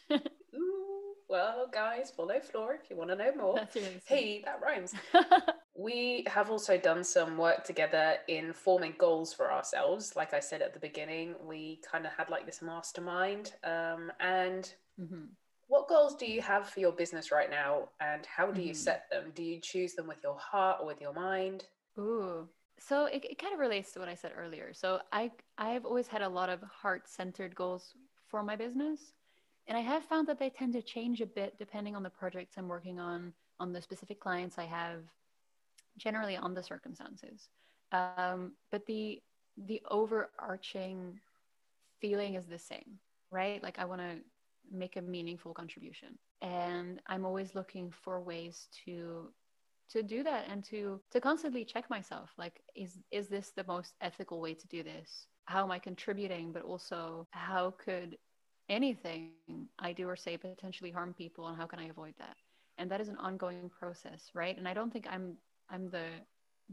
[1.33, 3.67] Well, guys, follow Floor if you want to know more.
[3.73, 4.93] Really hey, that rhymes.
[5.75, 10.15] we have also done some work together in forming goals for ourselves.
[10.15, 13.53] Like I said at the beginning, we kind of had like this mastermind.
[13.63, 15.23] Um, and mm-hmm.
[15.69, 17.89] what goals do you have for your business right now?
[17.99, 18.75] And how do you mm-hmm.
[18.75, 19.31] set them?
[19.33, 21.65] Do you choose them with your heart or with your mind?
[21.97, 24.71] Ooh, so it, it kind of relates to what I said earlier.
[24.71, 27.95] So I I've always had a lot of heart centered goals
[28.29, 29.13] for my business.
[29.67, 32.55] And I have found that they tend to change a bit depending on the projects
[32.57, 35.01] I'm working on, on the specific clients I have,
[35.97, 37.49] generally on the circumstances.
[37.91, 39.21] Um, but the
[39.67, 41.19] the overarching
[42.01, 42.99] feeling is the same,
[43.29, 43.61] right?
[43.61, 44.15] Like I want to
[44.71, 49.29] make a meaningful contribution, and I'm always looking for ways to
[49.89, 53.93] to do that and to to constantly check myself like is is this the most
[54.01, 58.17] ethical way to do this how am i contributing but also how could
[58.69, 59.39] anything
[59.79, 62.19] I do or say potentially harm people and how can I avoid that?
[62.61, 64.57] And that is an ongoing process, right?
[64.57, 65.37] And I don't think I'm
[65.69, 66.05] I'm the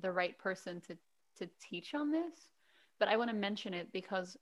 [0.00, 0.96] the right person to
[1.36, 2.50] to teach on this,
[2.98, 4.36] but I want to mention it because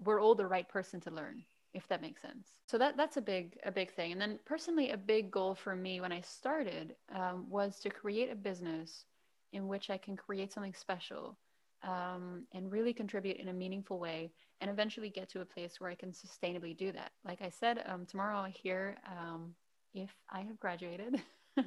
[0.00, 2.60] we're all the right person to learn, if that makes sense.
[2.66, 4.12] So that that's a big a big thing.
[4.12, 8.30] And then personally, a big goal for me when I started um, was to create
[8.30, 9.04] a business
[9.52, 11.38] in which I can create something special
[11.82, 15.90] um, and really contribute in a meaningful way and eventually get to a place where
[15.90, 17.12] I can sustainably do that.
[17.24, 19.54] Like I said, um, tomorrow I'll hear um,
[19.94, 21.22] if I have graduated,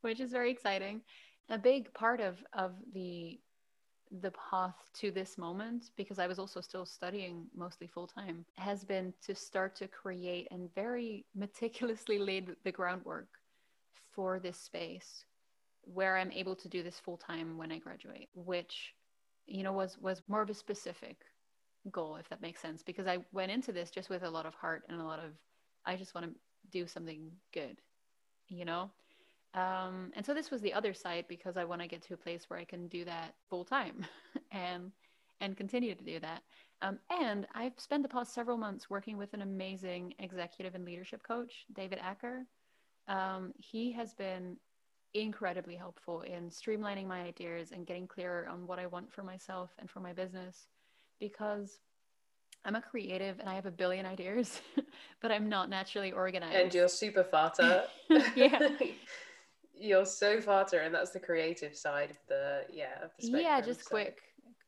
[0.00, 1.02] which is very exciting.
[1.48, 3.38] A big part of, of the
[4.22, 8.82] the path to this moment because I was also still studying mostly full time has
[8.84, 13.28] been to start to create and very meticulously laid the groundwork
[14.10, 15.24] for this space
[15.82, 18.94] where I'm able to do this full time when I graduate, which
[19.46, 21.18] you know was was more of a specific
[21.90, 24.54] goal if that makes sense because i went into this just with a lot of
[24.54, 25.32] heart and a lot of
[25.86, 26.32] i just want to
[26.70, 27.80] do something good
[28.50, 28.90] you know?
[29.54, 32.16] Um, and so this was the other side because i want to get to a
[32.16, 34.06] place where i can do that full time
[34.52, 34.92] and
[35.40, 36.42] and continue to do that.
[36.82, 41.22] Um, and i've spent the past several months working with an amazing executive and leadership
[41.26, 42.46] coach david acker.
[43.08, 44.56] Um, he has been
[45.14, 49.70] incredibly helpful in streamlining my ideas and getting clearer on what I want for myself
[49.80, 50.68] and for my business
[51.20, 51.78] because
[52.64, 54.60] I'm a creative and I have a billion ideas,
[55.22, 56.56] but I'm not naturally organized.
[56.56, 57.84] And you're super vata.
[58.34, 58.68] yeah.
[59.78, 63.60] you're so vata, and that's the creative side of the yeah of the spectrum, yeah
[63.60, 63.88] just so.
[63.88, 64.20] quick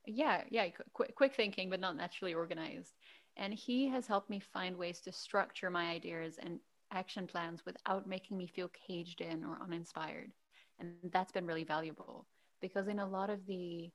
[0.06, 2.94] yeah yeah quick quick thinking but not naturally organized
[3.36, 6.58] and he has helped me find ways to structure my ideas and
[6.92, 10.30] action plans without making me feel caged in or uninspired.
[10.78, 12.26] And that's been really valuable
[12.60, 13.90] because in a lot of the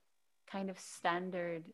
[0.50, 1.64] kind of standard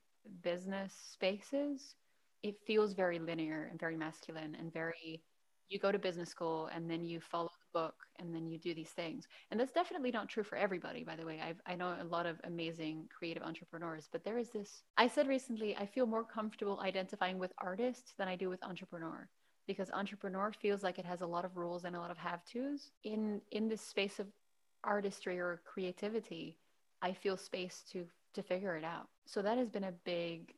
[0.42, 1.94] business spaces,
[2.42, 5.22] it feels very linear and very masculine and very
[5.68, 8.74] you go to business school and then you follow the book and then you do
[8.74, 9.26] these things.
[9.50, 11.40] And that's definitely not true for everybody by the way.
[11.42, 15.26] I've, i know a lot of amazing creative entrepreneurs but there is this i said
[15.26, 19.28] recently i feel more comfortable identifying with artists than i do with entrepreneur
[19.66, 22.40] because entrepreneur feels like it has a lot of rules and a lot of have
[22.44, 24.26] tos in in this space of
[24.84, 26.58] artistry or creativity
[27.02, 30.54] i feel space to to figure it out so that has been a big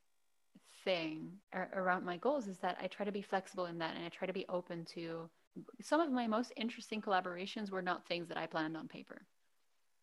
[0.85, 1.33] thing
[1.75, 4.27] around my goals is that i try to be flexible in that and i try
[4.27, 5.29] to be open to
[5.81, 9.23] some of my most interesting collaborations were not things that i planned on paper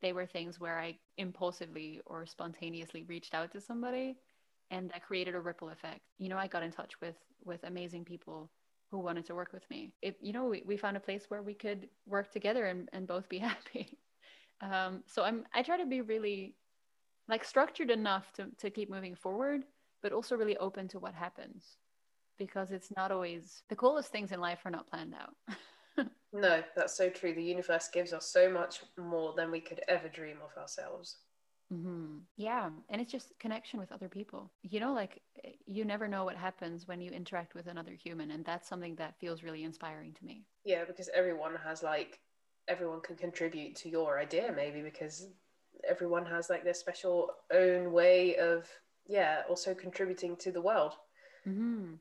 [0.02, 4.18] they were things where i impulsively or spontaneously reached out to somebody
[4.72, 8.04] and that created a ripple effect you know i got in touch with with amazing
[8.04, 8.50] people
[8.94, 9.92] who wanted to work with me.
[10.04, 13.08] It, you know, we, we found a place where we could work together and, and
[13.08, 13.98] both be happy.
[14.62, 16.54] Um, so I'm, I try to be really
[17.34, 19.64] like structured enough to, to keep moving forward,
[20.04, 21.78] but also really open to what happens
[22.38, 26.06] because it's not always the coolest things in life are not planned out.
[26.32, 27.34] no, that's so true.
[27.34, 31.18] The universe gives us so much more than we could ever dream of ourselves.
[31.74, 32.18] Mm-hmm.
[32.38, 32.70] Yeah.
[32.92, 34.52] And it's just connection with other people.
[34.62, 35.20] You know, like
[35.66, 38.30] you never know what happens when you interact with another human.
[38.30, 40.46] And that's something that feels really inspiring to me.
[40.66, 42.20] Yeah, because everyone has like,
[42.68, 45.30] everyone can contribute to your idea, maybe because
[45.88, 48.68] everyone has like their special own way of
[49.08, 50.94] yeah also contributing to the world.
[51.48, 51.94] Mm-hmm.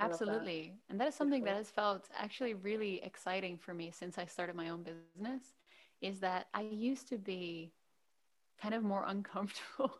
[0.00, 0.92] absolutely that.
[0.92, 4.54] and that is something that has felt actually really exciting for me since i started
[4.56, 5.54] my own business
[6.00, 7.72] is that i used to be
[8.60, 9.92] kind of more uncomfortable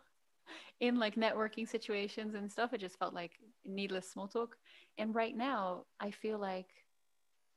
[0.81, 2.73] in like networking situations and stuff.
[2.73, 3.33] It just felt like
[3.65, 4.57] needless small talk.
[4.99, 6.69] And right now i feel like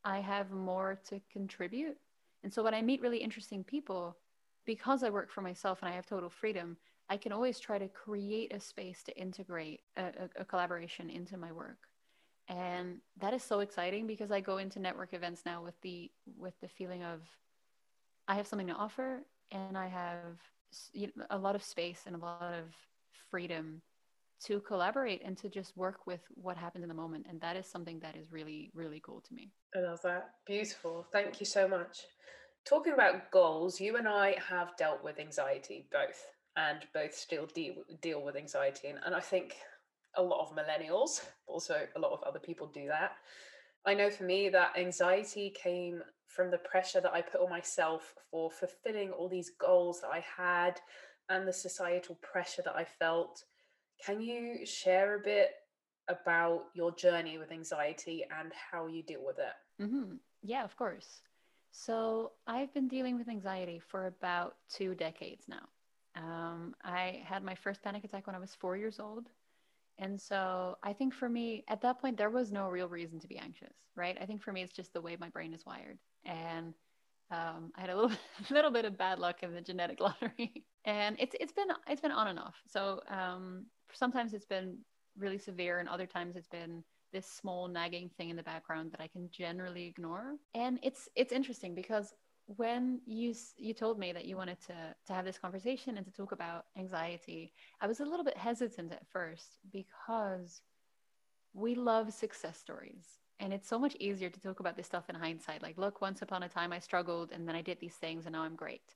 [0.03, 1.97] i have more to contribute.
[2.43, 4.17] And so when i meet really interesting people
[4.67, 6.77] because I work for myself and I have total freedom,
[7.09, 11.53] I can always try to create a space to integrate a, a, collaboration into my
[11.53, 11.87] work.
[12.49, 16.53] And that is so exciting because I go into network events now with the with
[16.61, 17.21] the feeling of
[18.27, 20.37] I have something to offer and I have
[21.29, 22.65] a lot of space and a lot of
[23.31, 23.81] freedom
[24.43, 27.25] to collaborate and to just work with what happens in the moment.
[27.29, 29.51] And that is something that is really, really cool to me.
[29.75, 30.31] I love that.
[30.45, 31.07] Beautiful.
[31.11, 32.01] Thank you so much.
[32.67, 36.25] Talking about goals, you and I have dealt with anxiety both,
[36.57, 39.55] and both still deal deal with anxiety, and, and I think
[40.15, 43.13] a lot of millennials, also a lot of other people do that.
[43.85, 48.13] I know for me that anxiety came from the pressure that I put on myself
[48.29, 50.81] for fulfilling all these goals that I had
[51.29, 53.43] and the societal pressure that I felt.
[54.05, 55.51] Can you share a bit
[56.09, 59.83] about your journey with anxiety and how you deal with it?
[59.83, 60.15] Mm-hmm.
[60.43, 61.21] Yeah, of course.
[61.71, 65.67] So I've been dealing with anxiety for about two decades now.
[66.15, 69.29] Um, I had my first panic attack when I was four years old.
[69.99, 73.27] And so I think for me, at that point, there was no real reason to
[73.27, 74.17] be anxious, right?
[74.21, 75.97] I think for me, it's just the way my brain is wired.
[76.25, 76.73] And
[77.31, 78.17] um, I had a little,
[78.49, 82.11] little bit of bad luck in the genetic lottery, and it's it's been it's been
[82.11, 82.55] on and off.
[82.67, 84.77] So um, sometimes it's been
[85.17, 86.83] really severe, and other times it's been
[87.17, 90.35] this small nagging thing in the background that I can generally ignore.
[90.53, 92.13] And it's it's interesting because
[92.45, 94.77] when you you told me that you wanted to
[95.07, 98.91] to have this conversation and to talk about anxiety, I was a little bit hesitant
[98.91, 99.49] at first
[99.79, 100.61] because
[101.53, 103.07] we love success stories.
[103.39, 105.61] And it's so much easier to talk about this stuff in hindsight.
[105.61, 108.33] Like, look, once upon a time I struggled and then I did these things and
[108.33, 108.95] now I'm great.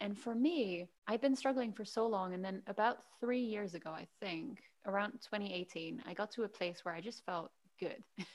[0.00, 2.34] And for me, I've been struggling for so long.
[2.34, 6.84] And then about three years ago, I think, around 2018, I got to a place
[6.84, 7.50] where I just felt
[7.82, 8.26] good.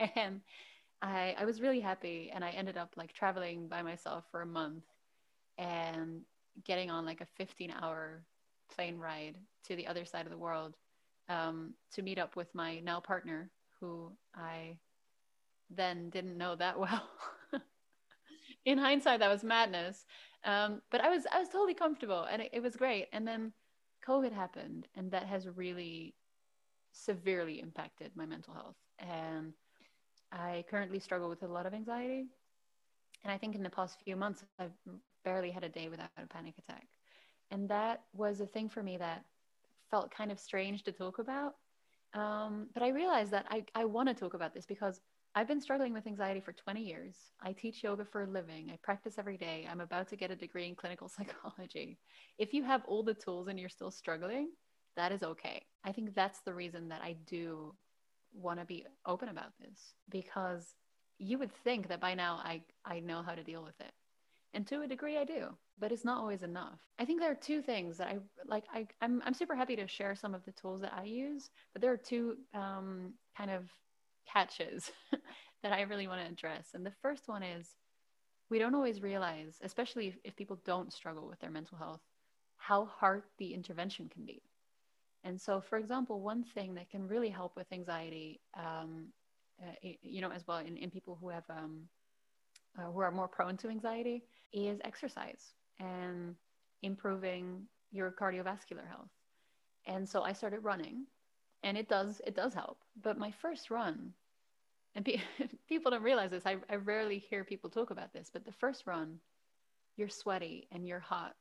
[0.16, 0.40] and
[1.02, 2.30] I, I was really happy.
[2.34, 4.84] And I ended up like traveling by myself for a month
[5.58, 6.22] and
[6.64, 8.24] getting on like a 15 hour
[8.74, 10.76] plane ride to the other side of the world
[11.28, 14.78] um, to meet up with my now partner, who I
[15.70, 17.08] then didn't know that well.
[18.64, 20.04] In hindsight, that was madness.
[20.44, 23.06] Um, but I was I was totally comfortable, and it, it was great.
[23.12, 23.52] And then
[24.06, 26.14] COVID happened, and that has really
[26.92, 28.76] severely impacted my mental health.
[28.98, 29.52] And
[30.32, 32.26] I currently struggle with a lot of anxiety.
[33.24, 34.72] And I think in the past few months, I've
[35.24, 36.86] barely had a day without a panic attack.
[37.50, 39.24] And that was a thing for me that
[39.90, 41.54] felt kind of strange to talk about.
[42.14, 45.00] Um, but I realized that I, I want to talk about this because
[45.34, 47.14] I've been struggling with anxiety for 20 years.
[47.42, 48.70] I teach yoga for a living.
[48.72, 49.68] I practice every day.
[49.70, 51.98] I'm about to get a degree in clinical psychology.
[52.38, 54.48] If you have all the tools and you're still struggling,
[54.96, 55.62] that is okay.
[55.84, 57.74] I think that's the reason that I do
[58.36, 60.74] want to be open about this because
[61.18, 63.92] you would think that by now I, I know how to deal with it.
[64.54, 66.78] And to a degree, I do, but it's not always enough.
[66.98, 68.64] I think there are two things that I like.
[68.72, 71.82] I, I'm, I'm super happy to share some of the tools that I use, but
[71.82, 73.64] there are two um, kind of
[74.32, 74.90] catches
[75.62, 76.68] that I really want to address.
[76.74, 77.74] And the first one is
[78.48, 82.00] we don't always realize, especially if, if people don't struggle with their mental health,
[82.56, 84.42] how hard the intervention can be.
[85.26, 89.08] And so, for example, one thing that can really help with anxiety, um,
[89.60, 91.88] uh, you know, as well in, in people who have um,
[92.78, 96.36] uh, who are more prone to anxiety, is exercise and
[96.82, 99.10] improving your cardiovascular health.
[99.86, 101.06] And so I started running,
[101.64, 102.78] and it does it does help.
[103.02, 104.12] But my first run,
[104.94, 105.20] and pe-
[105.68, 106.46] people don't realize this.
[106.46, 109.18] I, I rarely hear people talk about this, but the first run,
[109.96, 111.34] you're sweaty and you're hot,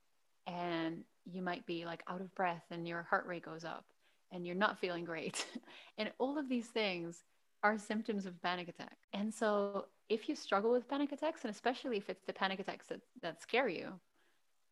[0.47, 3.85] and you might be like out of breath, and your heart rate goes up,
[4.31, 5.45] and you're not feeling great,
[5.97, 7.23] and all of these things
[7.63, 8.97] are symptoms of panic attack.
[9.13, 12.87] And so if you struggle with panic attacks, and especially if it's the panic attacks
[12.87, 13.93] that, that scare you,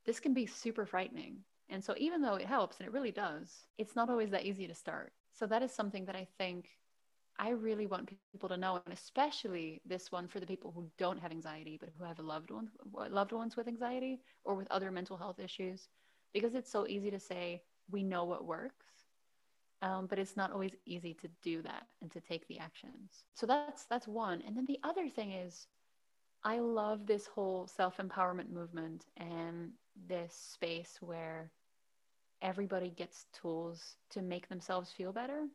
[0.06, 1.38] this can be super frightening.
[1.70, 4.68] And so even though it helps, and it really does, it's not always that easy
[4.68, 5.12] to start.
[5.32, 6.70] So that is something that I think
[7.40, 11.20] I really want people to know, and especially this one for the people who don't
[11.20, 15.18] have anxiety, but who have loved ones, loved ones with anxiety or with other mental
[15.18, 15.88] health issues,
[16.34, 18.88] because it's so easy to say we know what works,
[19.82, 23.26] um, but it's not always easy to do that and to take the actions.
[23.34, 24.42] So that's that's one.
[24.46, 25.68] And then the other thing is,
[26.44, 29.72] I love this whole self empowerment movement and
[30.08, 31.52] this space where
[32.42, 35.48] everybody gets tools to make themselves feel better.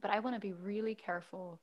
[0.00, 1.60] But I want to be really careful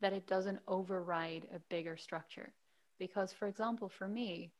[0.00, 2.54] that it doesn't override a bigger structure.
[2.98, 4.52] Because, for example, for me,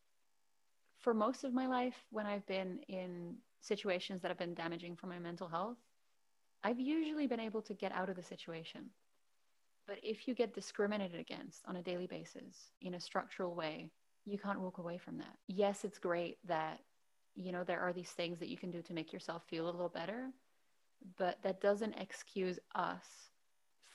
[1.01, 5.07] for most of my life, when I've been in situations that have been damaging for
[5.07, 5.78] my mental health,
[6.64, 8.90] I've usually been able to get out of the situation.
[9.86, 13.90] But if you get discriminated against on a daily basis in a structural way,
[14.26, 15.36] you can't walk away from that.
[15.46, 16.80] Yes, it's great that,
[17.34, 19.70] you know, there are these things that you can do to make yourself feel a
[19.70, 20.30] little better,
[21.16, 23.07] but that doesn't excuse us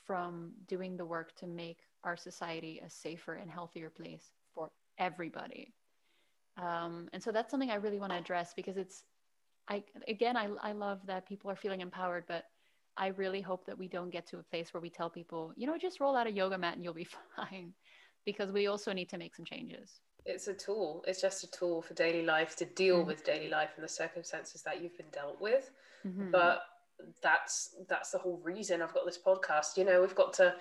[0.05, 5.73] from doing the work to make our society a safer and healthier place for everybody.
[6.57, 9.03] Um, and so that's something I really want to address because it's,
[9.67, 12.45] I again, I, I love that people are feeling empowered, but
[12.97, 15.65] I really hope that we don't get to a place where we tell people, you
[15.65, 17.73] know, just roll out a yoga mat and you'll be fine,
[18.25, 20.01] because we also need to make some changes.
[20.25, 21.03] It's a tool.
[21.07, 23.07] It's just a tool for daily life to deal mm-hmm.
[23.07, 25.71] with daily life and the circumstances that you've been dealt with.
[26.05, 26.31] Mm-hmm.
[26.31, 26.61] But
[27.21, 29.75] that's that's the whole reason I've got this podcast.
[29.75, 30.55] You know, we've got to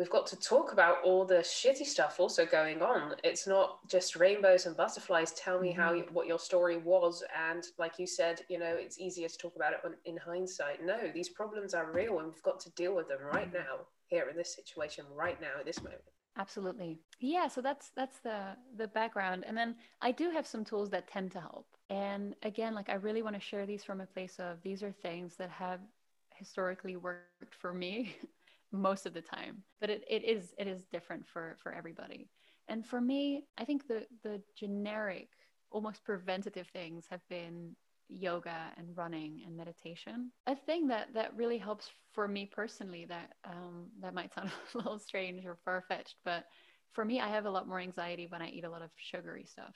[0.00, 3.14] we've got to talk about all the shitty stuff also going on.
[3.22, 5.32] It's not just rainbows and butterflies.
[5.32, 5.80] Tell me mm-hmm.
[5.80, 9.36] how you, what your story was, and like you said, you know, it's easier to
[9.36, 10.82] talk about it in hindsight.
[10.82, 14.26] No, these problems are real, and we've got to deal with them right now, here
[14.30, 16.00] in this situation, right now, at this moment.
[16.38, 17.46] Absolutely, yeah.
[17.46, 21.30] So that's that's the the background, and then I do have some tools that tend
[21.32, 21.66] to help.
[21.90, 24.92] And again, like I really want to share these from a place of these are
[24.92, 25.80] things that have
[26.36, 28.16] historically worked for me
[28.72, 32.28] most of the time but it, it is it is different for for everybody.
[32.68, 35.28] And for me i think the the generic
[35.70, 37.74] almost preventative things have been
[38.10, 40.32] yoga and running and meditation.
[40.46, 44.78] A thing that that really helps for me personally that um, that might sound a
[44.78, 46.44] little strange or far-fetched but
[46.92, 49.44] for me i have a lot more anxiety when i eat a lot of sugary
[49.44, 49.74] stuff.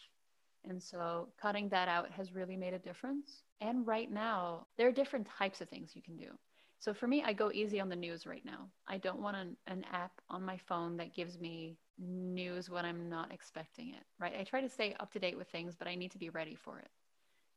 [0.67, 3.43] And so cutting that out has really made a difference.
[3.61, 6.31] And right now there are different types of things you can do
[6.85, 8.69] so for me, I go easy on the news right now.
[8.87, 13.09] I don't want an, an app on my phone that gives me news when I'm
[13.09, 14.35] not expecting it, right?
[14.39, 16.55] I try to stay up to date with things, but I need to be ready
[16.55, 16.91] for it,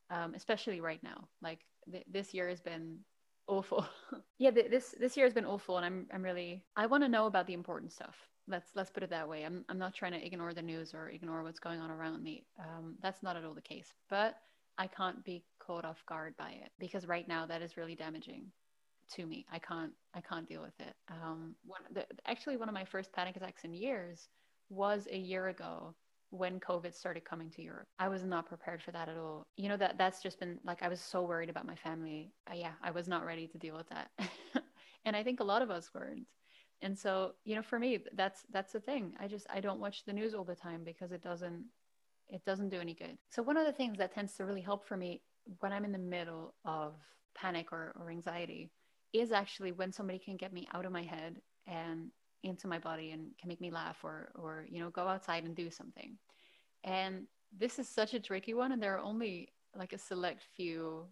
[0.09, 1.27] um, especially right now.
[1.41, 1.59] Like
[1.91, 2.99] th- this year has been
[3.47, 3.85] awful.
[4.39, 7.09] yeah, th- this this year has been awful, and I'm I'm really I want to
[7.09, 8.15] know about the important stuff.
[8.47, 9.43] Let's let's put it that way.
[9.43, 12.45] I'm I'm not trying to ignore the news or ignore what's going on around me.
[12.57, 13.93] Um, that's not at all the case.
[14.09, 14.37] But
[14.77, 18.53] I can't be caught off guard by it because right now that is really damaging
[19.15, 19.45] to me.
[19.51, 20.93] I can't I can't deal with it.
[21.09, 24.29] Um, one, the, actually, one of my first panic attacks in years
[24.69, 25.95] was a year ago
[26.29, 27.87] when COVID started coming to Europe.
[27.99, 29.47] I was not prepared for that at all.
[29.55, 32.33] You know that that's just been like I was so worried about my family.
[32.49, 34.11] Uh, yeah, I was not ready to deal with that,
[35.05, 36.27] and I think a lot of us weren't.
[36.81, 39.13] And so, you know, for me, that's that's the thing.
[39.19, 41.65] I just I don't watch the news all the time because it doesn't
[42.29, 43.17] it doesn't do any good.
[43.29, 45.21] So one of the things that tends to really help for me
[45.59, 46.93] when I'm in the middle of
[47.35, 48.71] panic or, or anxiety
[49.19, 52.11] is actually when somebody can get me out of my head and
[52.43, 55.55] into my body and can make me laugh or or you know go outside and
[55.55, 56.17] do something.
[56.83, 61.05] And this is such a tricky one and there are only like a select few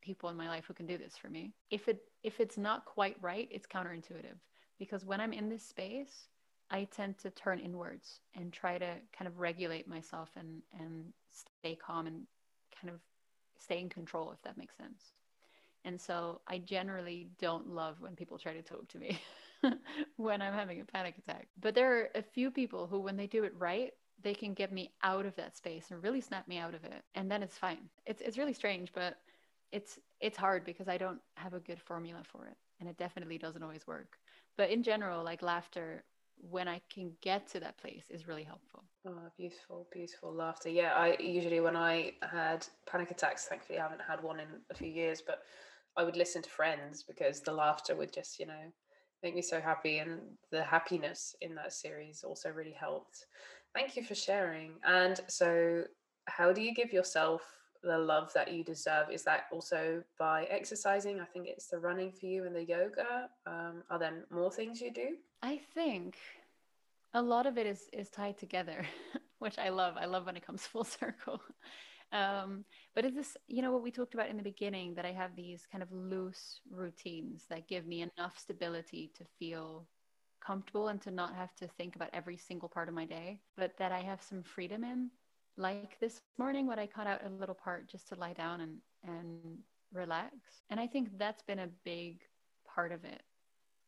[0.00, 1.52] people in my life who can do this for me.
[1.70, 4.38] If it if it's not quite right it's counterintuitive
[4.78, 6.28] because when i'm in this space
[6.70, 11.74] i tend to turn inwards and try to kind of regulate myself and and stay
[11.74, 12.22] calm and
[12.80, 13.00] kind of
[13.58, 15.12] stay in control if that makes sense
[15.84, 19.20] and so I generally don't love when people try to talk to me
[20.16, 21.48] when I'm having a panic attack.
[21.60, 24.72] But there are a few people who, when they do it right, they can get
[24.72, 27.02] me out of that space and really snap me out of it.
[27.14, 27.88] And then it's fine.
[28.06, 29.18] It's, it's really strange, but
[29.72, 32.56] it's, it's hard because I don't have a good formula for it.
[32.78, 34.18] And it definitely doesn't always work.
[34.56, 36.04] But in general, like laughter,
[36.36, 38.84] when I can get to that place is really helpful.
[39.06, 40.68] Oh, beautiful, beautiful laughter.
[40.68, 44.74] Yeah, I usually when I had panic attacks, thankfully I haven't had one in a
[44.74, 45.42] few years, but
[45.96, 48.72] I would listen to Friends because the laughter would just, you know,
[49.22, 49.98] make me so happy.
[49.98, 50.20] And
[50.50, 53.26] the happiness in that series also really helped.
[53.74, 54.74] Thank you for sharing.
[54.84, 55.84] And so,
[56.26, 57.42] how do you give yourself
[57.82, 59.10] the love that you deserve?
[59.10, 61.20] Is that also by exercising?
[61.20, 63.28] I think it's the running for you and the yoga.
[63.46, 65.16] Um, are there more things you do?
[65.42, 66.16] I think
[67.14, 68.84] a lot of it is is tied together,
[69.38, 69.96] which I love.
[69.98, 71.40] I love when it comes full circle.
[72.12, 75.12] Um, but it's this, you know, what we talked about in the beginning that I
[75.12, 79.86] have these kind of loose routines that give me enough stability to feel
[80.44, 83.76] comfortable and to not have to think about every single part of my day, but
[83.78, 85.10] that I have some freedom in.
[85.56, 88.78] Like this morning, when I cut out a little part just to lie down and,
[89.04, 89.58] and
[89.92, 90.34] relax.
[90.70, 92.20] And I think that's been a big
[92.66, 93.22] part of it.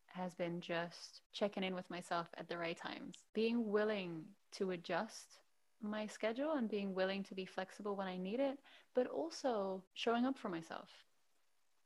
[0.07, 5.41] has been just checking in with myself at the right times, being willing to adjust
[5.85, 8.59] my schedule and being willing to be flexible when I need it,
[8.95, 10.89] but also showing up for myself.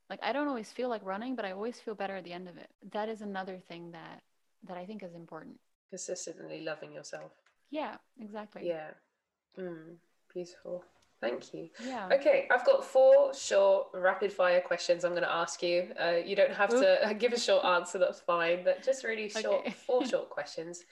[0.09, 2.49] Like I don't always feel like running, but I always feel better at the end
[2.49, 2.71] of it.
[2.93, 4.23] That is another thing that
[4.67, 5.57] that I think is important.
[5.91, 7.33] Consistently loving yourself.
[7.71, 8.67] Yeah, exactly.
[8.67, 8.91] Yeah.
[9.59, 9.97] Mm,
[10.33, 10.85] beautiful.
[11.21, 11.69] Thank you.
[11.85, 12.09] Yeah.
[12.13, 15.89] Okay, I've got four short, rapid fire questions I'm going to ask you.
[16.01, 19.67] Uh, you don't have to give a short answer, that's fine, but just really short,
[19.67, 19.71] okay.
[19.71, 20.85] four short questions.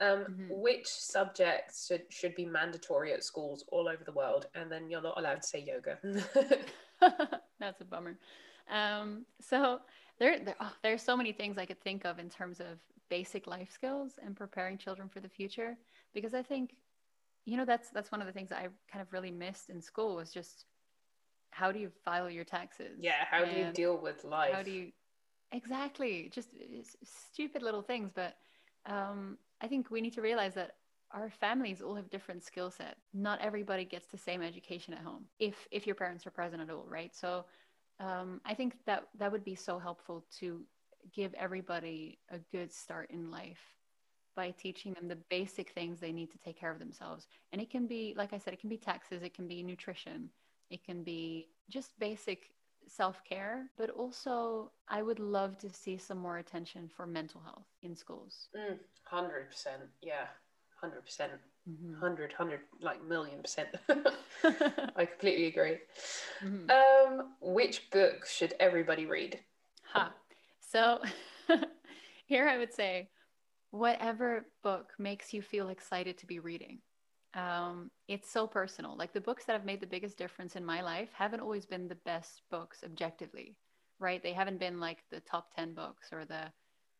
[0.00, 0.46] Um, mm-hmm.
[0.50, 4.46] Which subjects should, should be mandatory at schools all over the world?
[4.54, 5.98] And then you're not allowed to say yoga.
[7.60, 8.18] that's a bummer.
[8.70, 9.80] Um, so
[10.18, 12.78] there, there oh, there's so many things I could think of in terms of
[13.10, 15.76] basic life skills and preparing children for the future
[16.14, 16.74] because I think
[17.44, 19.80] you know that's that's one of the things that I kind of really missed in
[19.80, 20.64] school was just
[21.50, 22.98] how do you file your taxes?
[23.00, 24.52] Yeah, how do you deal with life?
[24.52, 24.90] How do you
[25.52, 26.48] exactly just
[27.04, 28.36] stupid little things, but
[28.86, 30.72] um, I think we need to realize that
[31.10, 32.96] our families all have different skill set.
[33.14, 36.68] Not everybody gets the same education at home if if your parents are present at
[36.68, 37.14] all, right?
[37.16, 37.46] So
[37.98, 40.60] um, I think that that would be so helpful to
[41.14, 43.62] give everybody a good start in life
[44.36, 47.26] by teaching them the basic things they need to take care of themselves.
[47.52, 50.28] And it can be, like I said, it can be taxes, it can be nutrition,
[50.68, 52.50] it can be just basic
[52.88, 53.70] self care.
[53.76, 58.48] But also, I would love to see some more attention for mental health in schools.
[58.56, 58.78] Mm,
[59.12, 59.66] 100%.
[60.02, 60.26] Yeah.
[60.82, 61.04] 100%.
[61.04, 61.32] percent
[61.68, 61.92] mm-hmm.
[61.92, 63.68] 100, 100, like million percent.
[64.96, 65.78] I completely agree.
[66.42, 66.70] Mm-hmm.
[66.70, 69.40] Um, which book should everybody read?
[69.92, 70.12] Ha.
[70.60, 71.00] So
[72.26, 73.08] here I would say
[73.70, 76.78] whatever book makes you feel excited to be reading.
[77.34, 78.96] Um, it's so personal.
[78.96, 81.88] Like the books that have made the biggest difference in my life haven't always been
[81.88, 83.56] the best books objectively,
[83.98, 84.22] right?
[84.22, 86.52] They haven't been like the top 10 books or the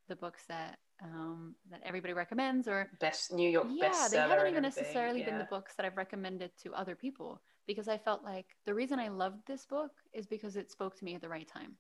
[0.09, 4.63] the books that um, that everybody recommends or best New York yeah they haven't even
[4.63, 5.27] necessarily yeah.
[5.27, 8.99] been the books that I've recommended to other people because I felt like the reason
[8.99, 11.77] I loved this book is because it spoke to me at the right time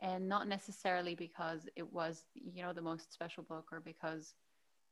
[0.00, 4.34] and not necessarily because it was you know the most special book or because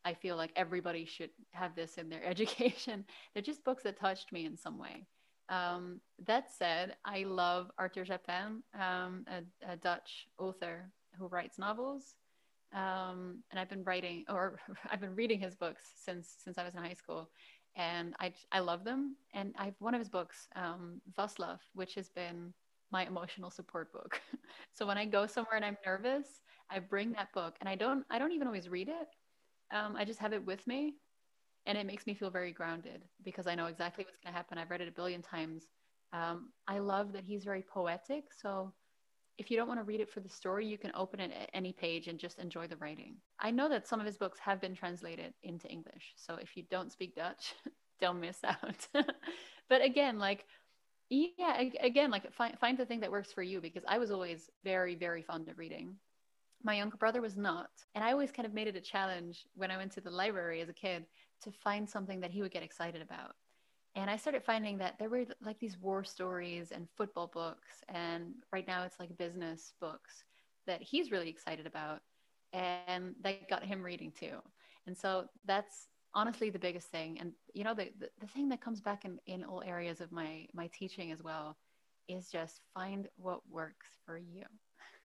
[0.06, 3.04] i feel like everybody should have this in their education.
[3.32, 5.06] They're just books that touched me in some way.
[5.48, 12.14] Um, that said i love arthur japin um, a, a, dutch author who writes novels.
[12.74, 14.58] Um, and i've been writing or
[14.90, 17.30] i've been reading his books since since i was in high school.
[17.76, 19.16] And i, I love them.
[19.34, 22.52] And i've one of his books um, Vaslav, which has been
[22.92, 24.20] my emotional support book.
[24.72, 26.26] so when I go somewhere and I'm nervous,
[26.70, 27.56] I bring that book.
[27.60, 29.08] And I don't I don't even always read it.
[29.72, 30.94] Um, I just have it with me
[31.66, 34.58] and it makes me feel very grounded because I know exactly what's going to happen.
[34.58, 35.64] I've read it a billion times.
[36.12, 38.24] Um, I love that he's very poetic.
[38.40, 38.72] So
[39.38, 41.50] if you don't want to read it for the story, you can open it at
[41.52, 43.16] any page and just enjoy the writing.
[43.40, 46.14] I know that some of his books have been translated into English.
[46.16, 47.54] So if you don't speak Dutch,
[48.00, 48.86] don't miss out.
[49.68, 50.46] but again, like
[51.08, 54.50] yeah again like find, find the thing that works for you because i was always
[54.64, 55.94] very very fond of reading
[56.66, 57.70] my younger brother was not.
[57.94, 60.60] And i always kind of made it a challenge when i went to the library
[60.60, 61.06] as a kid
[61.44, 63.34] to find something that he would get excited about.
[63.94, 68.34] And i started finding that there were like these war stories and football books and
[68.52, 70.24] right now it's like business books
[70.66, 72.00] that he's really excited about
[72.52, 74.36] and that got him reading too.
[74.86, 77.18] And so that's honestly the biggest thing.
[77.20, 80.10] And you know the, the, the thing that comes back in, in all areas of
[80.10, 81.56] my my teaching as well
[82.08, 84.44] is just find what works for you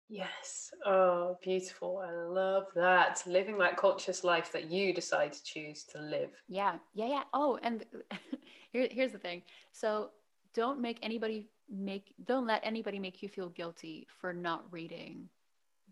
[0.10, 0.72] yes.
[0.86, 2.04] Oh beautiful.
[2.06, 3.24] I love that.
[3.26, 6.32] Living that conscious life that you decide to choose to live.
[6.48, 6.76] Yeah.
[6.94, 7.24] Yeah yeah.
[7.34, 7.86] Oh and
[8.72, 9.44] here, here's the thing.
[9.72, 10.10] So
[10.54, 15.30] don't make anybody make don't let anybody make you feel guilty for not reading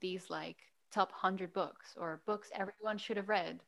[0.02, 0.58] these like
[0.92, 3.60] top 100 books or books everyone should have read.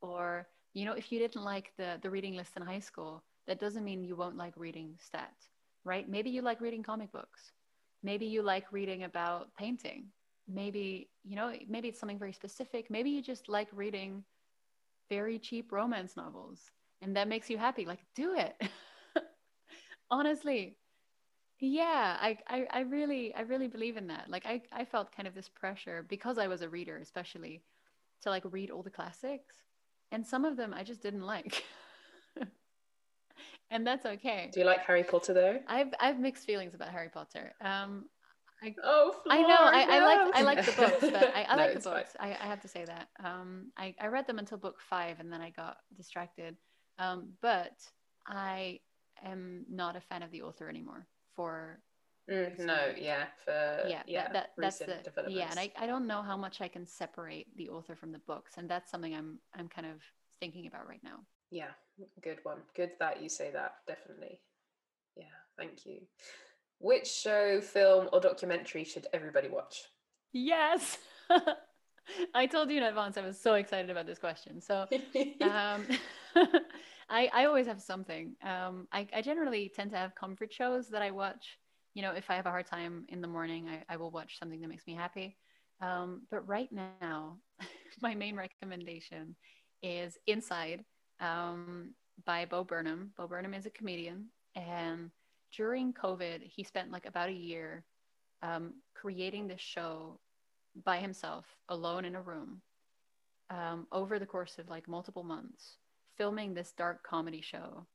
[0.00, 3.60] Or you know if you didn't like the the reading list in high school that
[3.60, 5.34] doesn't mean you won't like reading stat
[5.84, 6.08] right?
[6.08, 7.52] Maybe you like reading comic books
[8.06, 10.06] maybe you like reading about painting.
[10.48, 12.90] Maybe you know maybe it's something very specific.
[12.90, 14.24] Maybe you just like reading
[15.10, 16.60] very cheap romance novels
[17.02, 17.84] and that makes you happy.
[17.84, 18.54] Like do it.
[20.10, 20.78] Honestly
[21.58, 24.26] yeah I, I i really i really believe in that.
[24.28, 27.62] Like i i felt kind of this pressure because i was a reader especially
[28.22, 29.56] to like read all the classics
[30.12, 31.64] and some of them I just didn't like.
[33.70, 34.50] and that's okay.
[34.52, 35.60] Do you like Harry Potter though?
[35.66, 37.52] I've I've mixed feelings about Harry Potter.
[37.60, 38.06] Um,
[38.62, 39.48] I, oh, I know.
[39.48, 42.16] I, I, like I like the books, but I, I no, like the books.
[42.18, 43.08] I, I have to say that.
[43.22, 46.56] Um, I, I read them until book five, and then I got distracted.
[46.98, 47.74] Um, but
[48.26, 48.80] I
[49.22, 51.80] am not a fan of the author anymore for
[52.30, 56.08] Mm, no, yeah, for yeah, yeah that, that that's the yeah, and I, I don't
[56.08, 59.38] know how much I can separate the author from the books, and that's something I'm
[59.54, 60.02] I'm kind of
[60.40, 61.20] thinking about right now.
[61.50, 61.70] Yeah,
[62.22, 62.58] good one.
[62.74, 63.76] Good that you say that.
[63.86, 64.40] Definitely.
[65.16, 65.24] Yeah,
[65.56, 66.00] thank you.
[66.78, 69.84] Which show, film, or documentary should everybody watch?
[70.32, 70.98] Yes.
[72.34, 74.60] I told you in advance I was so excited about this question.
[74.60, 74.86] So
[75.40, 75.86] um,
[77.08, 78.34] I, I always have something.
[78.42, 81.58] Um, I, I generally tend to have comfort shows that I watch.
[81.94, 84.38] You know, if I have a hard time in the morning, I, I will watch
[84.38, 85.38] something that makes me happy.
[85.80, 86.68] Um, but right
[87.00, 87.38] now,
[88.02, 89.34] my main recommendation
[89.82, 90.84] is Inside
[91.20, 91.90] um,
[92.24, 93.12] by Bo Burnham.
[93.16, 94.26] Bo Burnham is a comedian.
[94.54, 95.10] And
[95.52, 97.84] during COVID, he spent like about a year
[98.42, 100.18] um, creating this show
[100.84, 102.60] by himself, alone in a room,
[103.50, 105.76] um, over the course of like multiple months,
[106.16, 107.86] filming this dark comedy show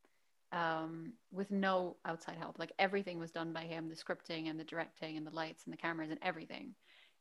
[0.51, 2.59] um, with no outside help.
[2.59, 5.73] Like everything was done by him the scripting and the directing and the lights and
[5.73, 6.73] the cameras and everything.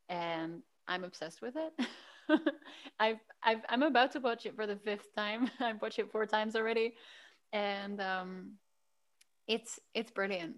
[0.08, 1.86] And I'm obsessed with it.
[3.00, 5.50] I've, I've, I'm about to watch it for the fifth time.
[5.60, 6.94] I've watched it four times already.
[7.52, 8.52] And um,
[9.46, 10.56] it's, it's brilliant.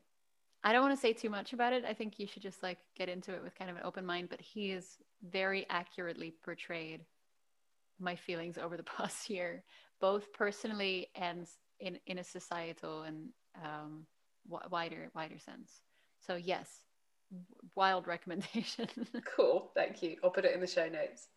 [0.64, 1.84] I don't want to say too much about it.
[1.84, 4.28] I think you should just like get into it with kind of an open mind,
[4.30, 7.04] but he is very accurately portrayed
[7.98, 9.64] my feelings over the past year,
[10.00, 11.46] both personally and
[11.80, 13.28] in, in a societal and
[13.64, 14.06] um,
[14.70, 15.82] wider wider sense.
[16.26, 16.68] So yes,
[17.74, 18.88] wild recommendation.
[19.36, 20.16] cool, thank you.
[20.22, 21.28] I'll put it in the show notes.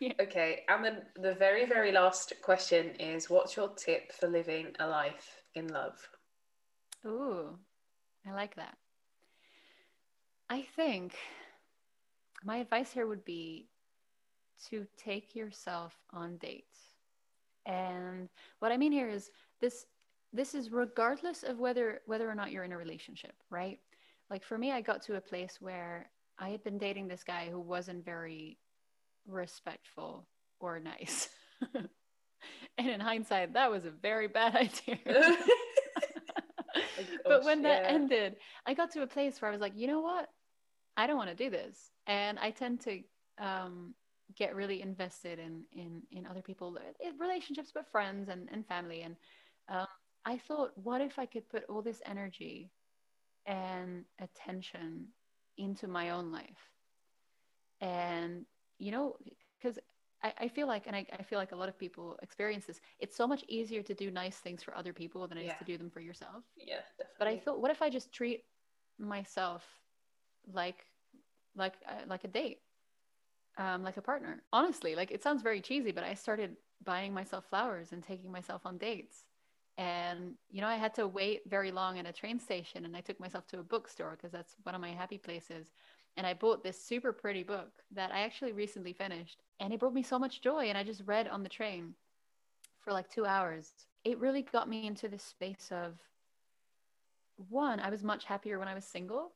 [0.00, 0.12] Yeah.
[0.20, 4.86] Okay, and then the very very last question is, what's your tip for living a
[4.86, 5.96] life in love?
[7.06, 7.58] Ooh,
[8.26, 8.76] I like that.
[10.50, 11.14] I think
[12.44, 13.68] my advice here would be
[14.68, 16.78] to take yourself on dates.
[17.66, 18.28] And
[18.58, 19.30] what I mean here is
[19.60, 19.86] this
[20.32, 23.78] this is regardless of whether whether or not you're in a relationship, right?
[24.32, 26.08] Like for me I got to a place where
[26.38, 28.56] I had been dating this guy who wasn't very
[29.26, 30.26] respectful
[30.58, 31.28] or nice.
[31.74, 34.56] and in hindsight that was a very bad
[34.88, 34.96] idea.
[37.26, 40.00] but when that ended, I got to a place where I was like, you know
[40.00, 40.30] what?
[40.96, 41.90] I don't want to do this.
[42.06, 43.02] And I tend to
[43.38, 43.92] um,
[44.34, 49.02] get really invested in in in other people, in relationships, but friends and, and family.
[49.02, 49.14] And
[49.68, 49.86] um,
[50.24, 52.70] I thought, what if I could put all this energy
[53.46, 55.08] and attention
[55.58, 56.70] into my own life?
[57.80, 58.44] And
[58.78, 59.16] you know,
[59.60, 59.78] because
[60.22, 62.80] I, I, feel like, and I, I, feel like a lot of people experience this.
[62.98, 65.52] It's so much easier to do nice things for other people than it yeah.
[65.52, 66.44] is to do them for yourself.
[66.56, 67.16] Yeah, definitely.
[67.18, 68.44] But I thought, what if I just treat
[68.98, 69.64] myself
[70.52, 70.86] like,
[71.56, 72.60] like, uh, like a date,
[73.58, 74.42] um, like a partner?
[74.52, 78.62] Honestly, like it sounds very cheesy, but I started buying myself flowers and taking myself
[78.64, 79.24] on dates.
[79.78, 83.00] And you know, I had to wait very long at a train station, and I
[83.00, 85.72] took myself to a bookstore because that's one of my happy places
[86.16, 89.42] and I bought this super pretty book that I actually recently finished.
[89.60, 90.66] And it brought me so much joy.
[90.66, 91.94] And I just read on the train
[92.80, 93.72] for like two hours.
[94.04, 95.98] It really got me into this space of
[97.48, 99.32] one, I was much happier when I was single.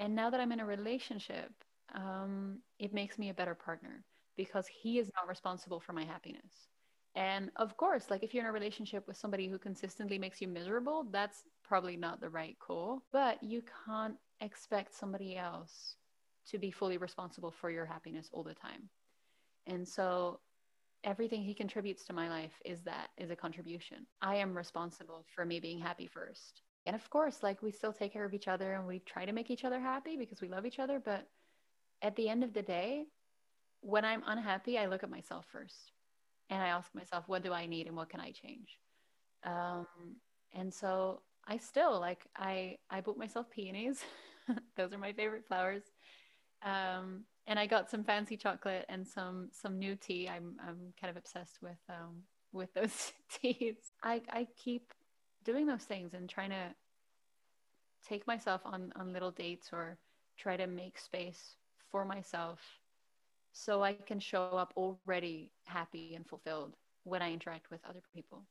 [0.00, 1.52] And now that I'm in a relationship,
[1.94, 4.02] um, it makes me a better partner
[4.36, 6.68] because he is not responsible for my happiness.
[7.14, 10.48] And of course, like if you're in a relationship with somebody who consistently makes you
[10.48, 13.02] miserable, that's probably not the right call.
[13.12, 15.96] But you can't expect somebody else
[16.48, 18.88] to be fully responsible for your happiness all the time.
[19.66, 20.40] And so
[21.04, 24.06] everything he contributes to my life is that is a contribution.
[24.22, 26.62] I am responsible for me being happy first.
[26.86, 29.32] And of course, like we still take care of each other and we try to
[29.32, 31.28] make each other happy because we love each other, but
[32.00, 33.04] at the end of the day,
[33.80, 35.91] when I'm unhappy, I look at myself first
[36.52, 38.78] and I ask myself, what do I need and what can I change?
[39.44, 39.86] Um,
[40.54, 44.04] and so I still like I I bought myself peonies
[44.76, 45.82] Those are my favorite flowers.
[46.64, 50.28] Um, and I got some fancy chocolate and some some new tea.
[50.28, 52.22] I'm I'm kind of obsessed with um,
[52.52, 53.76] with those teas.
[54.02, 54.92] I I keep
[55.44, 56.74] doing those things and trying to
[58.06, 59.98] take myself on on little dates or
[60.38, 61.56] try to make space
[61.90, 62.60] for myself
[63.52, 68.42] so I can show up already happy and fulfilled when I interact with other people.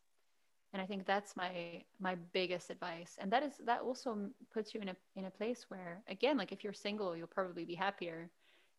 [0.73, 3.17] And i think that's my my biggest advice.
[3.19, 6.51] And that is that also puts you in a in a place where again like
[6.51, 8.29] if you're single you'll probably be happier.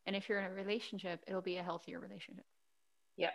[0.06, 2.46] And if you're in a relationship it'll be a healthier relationship.
[3.16, 3.30] Yeah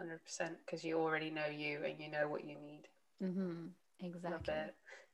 [0.00, 2.82] 100% because you already know you and you know what you need.
[3.22, 3.66] Mm-hmm.
[4.00, 4.54] exactly.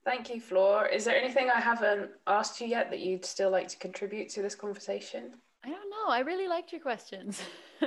[0.04, 0.86] Thank you Flor.
[0.86, 4.42] Is there anything i haven't asked you yet that you'd still like to contribute to
[4.42, 5.32] this conversation
[5.64, 7.40] i don't know i really liked your questions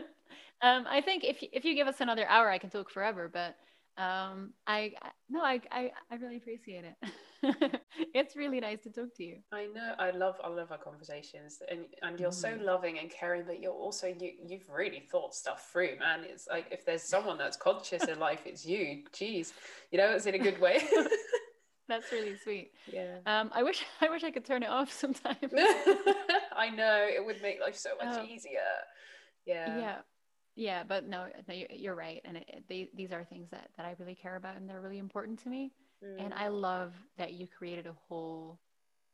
[0.61, 3.55] um, i think if, if you give us another hour i can talk forever but
[3.99, 7.81] um, I, I no, I, I, I really appreciate it.
[8.13, 9.39] it's really nice to talk to you.
[9.51, 9.93] I know.
[9.99, 12.33] I love I love our conversations and and you're mm.
[12.33, 16.21] so loving and caring but you're also you you've really thought stuff through, man.
[16.23, 19.03] It's like if there's someone that's conscious in life, it's you.
[19.11, 19.51] Jeez.
[19.91, 20.81] You know, it's in a good way.
[21.89, 22.71] That's really sweet.
[22.89, 23.17] Yeah.
[23.25, 25.37] Um, I wish I wish I could turn it off sometimes.
[26.55, 28.59] I know it would make life so much um, easier.
[29.45, 29.77] Yeah.
[29.77, 29.95] Yeah.
[30.55, 33.95] Yeah, but no, no, you're right, and it, they, these are things that that I
[33.97, 35.71] really care about, and they're really important to me.
[36.03, 36.25] Mm.
[36.25, 38.59] And I love that you created a whole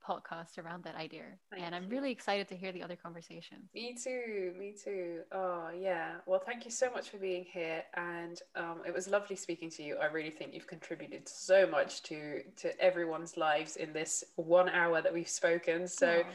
[0.08, 1.24] podcast around that idea.
[1.52, 3.70] Thank and I'm really excited to hear the other conversations.
[3.74, 4.54] Me too.
[4.58, 5.22] Me too.
[5.32, 6.16] Oh, yeah.
[6.26, 7.84] Well, thank you so much for being here.
[7.96, 9.98] And um, it was lovely speaking to you.
[9.98, 15.02] I really think you've contributed so much to, to everyone's lives in this one hour
[15.02, 15.88] that we've spoken.
[15.88, 16.30] So oh.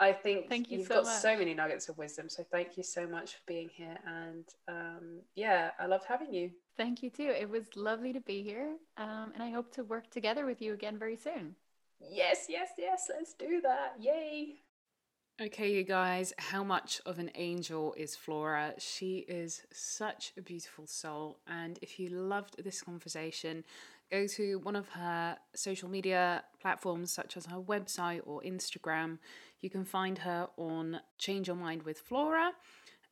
[0.00, 1.20] I think thank you you've so got much.
[1.20, 2.28] so many nuggets of wisdom.
[2.28, 3.96] So thank you so much for being here.
[4.06, 6.50] And um, yeah, I loved having you.
[6.76, 7.32] Thank you too.
[7.38, 8.76] It was lovely to be here.
[8.96, 11.54] Um, and I hope to work together with you again very soon.
[12.10, 13.94] Yes, yes, yes, let's do that.
[14.00, 14.56] Yay.
[15.40, 18.74] Okay, you guys, how much of an angel is Flora?
[18.78, 21.38] She is such a beautiful soul.
[21.46, 23.64] And if you loved this conversation,
[24.10, 29.18] go to one of her social media platforms, such as her website or Instagram.
[29.60, 32.52] You can find her on Change Your Mind with Flora.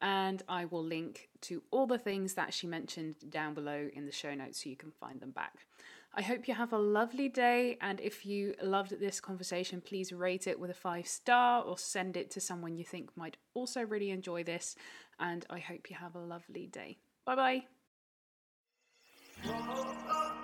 [0.03, 4.13] And I will link to all the things that she mentioned down below in the
[4.13, 5.67] show notes so you can find them back.
[6.13, 7.79] I hope you have a lovely day.
[7.81, 12.17] And if you loved this conversation, please rate it with a five star or send
[12.17, 14.75] it to someone you think might also really enjoy this.
[15.19, 16.99] And I hope you have a lovely day.
[17.25, 17.65] Bye
[19.43, 20.43] bye.